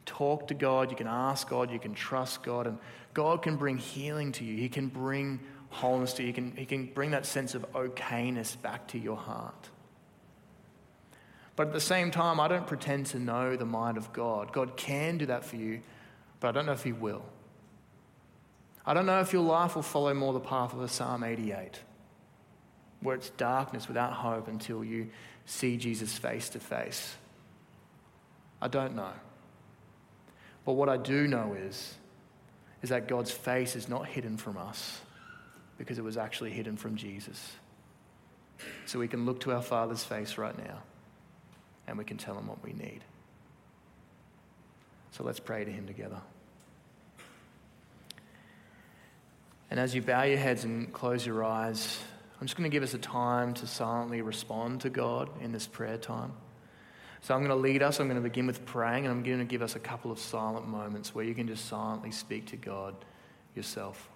Talk 0.06 0.48
to 0.48 0.54
God, 0.54 0.90
you 0.90 0.96
can 0.96 1.06
ask 1.06 1.48
God, 1.48 1.70
you 1.70 1.78
can 1.78 1.94
trust 1.94 2.42
God, 2.42 2.66
and 2.66 2.78
God 3.14 3.42
can 3.42 3.56
bring 3.56 3.78
healing 3.78 4.32
to 4.32 4.44
you. 4.44 4.56
He 4.56 4.68
can 4.68 4.88
bring 4.88 5.40
wholeness 5.70 6.14
to 6.14 6.22
you. 6.22 6.28
He 6.28 6.32
can, 6.32 6.56
he 6.56 6.66
can 6.66 6.86
bring 6.86 7.12
that 7.12 7.26
sense 7.26 7.54
of 7.54 7.70
okayness 7.72 8.60
back 8.60 8.88
to 8.88 8.98
your 8.98 9.16
heart. 9.16 9.68
But 11.60 11.66
at 11.66 11.72
the 11.74 11.80
same 11.82 12.10
time, 12.10 12.40
I 12.40 12.48
don't 12.48 12.66
pretend 12.66 13.04
to 13.08 13.18
know 13.18 13.54
the 13.54 13.66
mind 13.66 13.98
of 13.98 14.14
God. 14.14 14.50
God 14.50 14.78
can 14.78 15.18
do 15.18 15.26
that 15.26 15.44
for 15.44 15.56
you, 15.56 15.82
but 16.40 16.48
I 16.48 16.52
don't 16.52 16.64
know 16.64 16.72
if 16.72 16.84
He 16.84 16.92
will. 16.92 17.22
I 18.86 18.94
don't 18.94 19.04
know 19.04 19.20
if 19.20 19.34
your 19.34 19.42
life 19.42 19.74
will 19.74 19.82
follow 19.82 20.14
more 20.14 20.32
the 20.32 20.40
path 20.40 20.72
of 20.72 20.80
a 20.80 20.88
Psalm 20.88 21.22
88, 21.22 21.78
where 23.02 23.14
it's 23.14 23.28
darkness 23.28 23.88
without 23.88 24.14
hope 24.14 24.48
until 24.48 24.82
you 24.82 25.10
see 25.44 25.76
Jesus 25.76 26.16
face 26.16 26.48
to 26.48 26.60
face. 26.60 27.14
I 28.62 28.68
don't 28.68 28.96
know. 28.96 29.12
But 30.64 30.72
what 30.72 30.88
I 30.88 30.96
do 30.96 31.28
know 31.28 31.52
is, 31.52 31.94
is 32.80 32.88
that 32.88 33.06
God's 33.06 33.32
face 33.32 33.76
is 33.76 33.86
not 33.86 34.06
hidden 34.06 34.38
from 34.38 34.56
us 34.56 35.02
because 35.76 35.98
it 35.98 36.04
was 36.04 36.16
actually 36.16 36.52
hidden 36.52 36.78
from 36.78 36.96
Jesus. 36.96 37.52
So 38.86 38.98
we 38.98 39.08
can 39.08 39.26
look 39.26 39.40
to 39.40 39.52
our 39.52 39.60
Father's 39.60 40.02
face 40.02 40.38
right 40.38 40.56
now 40.56 40.78
and 41.90 41.98
we 41.98 42.04
can 42.04 42.16
tell 42.16 42.36
him 42.36 42.46
what 42.46 42.62
we 42.64 42.72
need. 42.72 43.00
So 45.10 45.24
let's 45.24 45.40
pray 45.40 45.64
to 45.64 45.70
him 45.70 45.86
together. 45.86 46.20
And 49.70 49.78
as 49.78 49.94
you 49.94 50.02
bow 50.02 50.22
your 50.22 50.38
heads 50.38 50.64
and 50.64 50.92
close 50.92 51.26
your 51.26 51.44
eyes, 51.44 51.98
I'm 52.40 52.46
just 52.46 52.56
going 52.56 52.68
to 52.68 52.74
give 52.74 52.82
us 52.82 52.94
a 52.94 52.98
time 52.98 53.54
to 53.54 53.66
silently 53.66 54.22
respond 54.22 54.80
to 54.80 54.90
God 54.90 55.28
in 55.42 55.52
this 55.52 55.66
prayer 55.66 55.98
time. 55.98 56.32
So 57.22 57.34
I'm 57.34 57.40
going 57.40 57.50
to 57.50 57.54
lead 57.56 57.82
us. 57.82 58.00
I'm 58.00 58.06
going 58.08 58.16
to 58.16 58.26
begin 58.26 58.46
with 58.46 58.64
praying, 58.64 59.04
and 59.04 59.12
I'm 59.12 59.22
going 59.22 59.38
to 59.38 59.44
give 59.44 59.60
us 59.60 59.76
a 59.76 59.78
couple 59.78 60.10
of 60.10 60.18
silent 60.18 60.66
moments 60.66 61.14
where 61.14 61.24
you 61.24 61.34
can 61.34 61.46
just 61.46 61.66
silently 61.66 62.10
speak 62.10 62.46
to 62.46 62.56
God 62.56 62.94
yourself. 63.54 64.08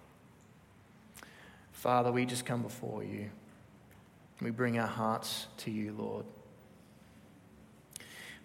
Father, 1.72 2.10
we 2.10 2.24
just 2.24 2.46
come 2.46 2.62
before 2.62 3.04
you. 3.04 3.28
We 4.40 4.50
bring 4.50 4.78
our 4.78 4.86
hearts 4.86 5.46
to 5.58 5.70
you, 5.70 5.94
Lord. 5.96 6.24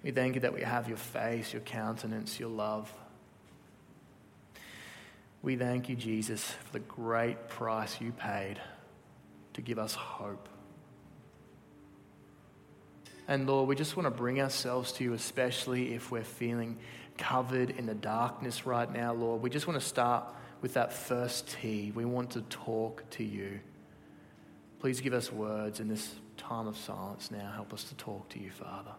We 0.04 0.12
thank 0.12 0.36
you 0.36 0.42
that 0.42 0.54
we 0.54 0.62
have 0.62 0.88
your 0.88 0.98
face, 0.98 1.52
your 1.52 1.62
countenance, 1.62 2.40
your 2.40 2.50
love. 2.50 2.92
We 5.42 5.56
thank 5.56 5.90
you, 5.90 5.96
Jesus, 5.96 6.44
for 6.44 6.74
the 6.74 6.80
great 6.80 7.50
price 7.50 8.00
you 8.00 8.12
paid 8.12 8.60
to 9.54 9.62
give 9.62 9.80
us 9.80 9.94
hope. 9.94 10.50
And 13.28 13.46
Lord, 13.48 13.68
we 13.68 13.76
just 13.76 13.96
want 13.96 14.08
to 14.08 14.12
bring 14.12 14.42
ourselves 14.42 14.92
to 14.94 15.04
you, 15.04 15.14
especially 15.14 15.94
if 15.94 16.12
we're 16.12 16.24
feeling 16.24 16.78
covered 17.18 17.70
in 17.70 17.86
the 17.86 17.94
darkness 17.94 18.66
right 18.66 18.92
now, 18.92 19.14
Lord. 19.14 19.42
We 19.42 19.50
just 19.50 19.68
want 19.68 19.80
to 19.80 19.86
start 19.86 20.26
with 20.62 20.74
that 20.74 20.92
first 20.92 21.50
T. 21.50 21.92
We 21.94 22.06
want 22.06 22.32
to 22.32 22.42
talk 22.44 23.08
to 23.12 23.24
you. 23.24 23.60
Please 24.80 25.02
give 25.02 25.14
us 25.14 25.32
words 25.32 25.80
in 25.80 25.90
this 25.90 26.16
time 26.38 26.68
of 26.68 26.78
silence 26.78 27.30
now. 27.32 27.52
Help 27.54 27.74
us 27.74 27.84
to 27.86 27.96
talk 27.96 28.30
to 28.30 28.40
you, 28.40 28.50
Father. 28.50 28.92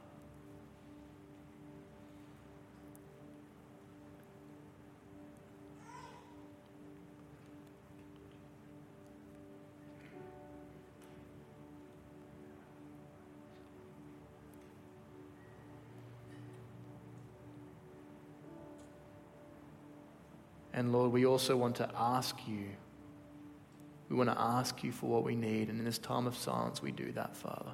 And 20.80 20.92
Lord, 20.92 21.12
we 21.12 21.26
also 21.26 21.58
want 21.58 21.76
to 21.76 21.90
ask 21.94 22.34
you. 22.48 22.64
We 24.08 24.16
want 24.16 24.30
to 24.30 24.40
ask 24.40 24.82
you 24.82 24.92
for 24.92 25.10
what 25.10 25.24
we 25.24 25.36
need. 25.36 25.68
And 25.68 25.78
in 25.78 25.84
this 25.84 25.98
time 25.98 26.26
of 26.26 26.34
silence, 26.34 26.80
we 26.80 26.90
do 26.90 27.12
that, 27.12 27.36
Father. 27.36 27.72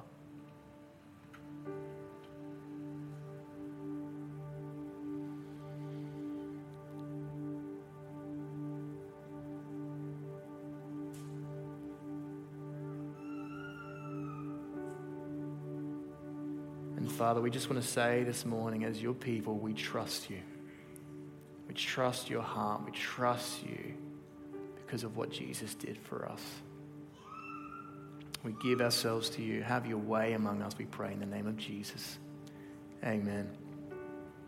And 16.97 17.09
Father, 17.09 17.39
we 17.39 17.49
just 17.49 17.69
want 17.69 17.81
to 17.81 17.87
say 17.87 18.23
this 18.25 18.45
morning, 18.45 18.83
as 18.83 19.01
your 19.01 19.13
people, 19.13 19.55
we 19.55 19.71
trust 19.71 20.29
you 20.29 20.39
trust 21.77 22.29
your 22.29 22.41
heart. 22.41 22.81
We 22.85 22.91
trust 22.91 23.63
you 23.63 23.93
because 24.77 25.03
of 25.03 25.15
what 25.15 25.31
Jesus 25.31 25.73
did 25.75 25.97
for 25.97 26.27
us. 26.29 26.41
We 28.43 28.53
give 28.63 28.81
ourselves 28.81 29.29
to 29.31 29.41
you. 29.41 29.61
Have 29.61 29.85
your 29.85 29.97
way 29.97 30.33
among 30.33 30.61
us, 30.61 30.73
we 30.77 30.85
pray 30.85 31.11
in 31.11 31.19
the 31.19 31.25
name 31.25 31.47
of 31.47 31.57
Jesus. 31.57 32.17
Amen. 33.03 33.66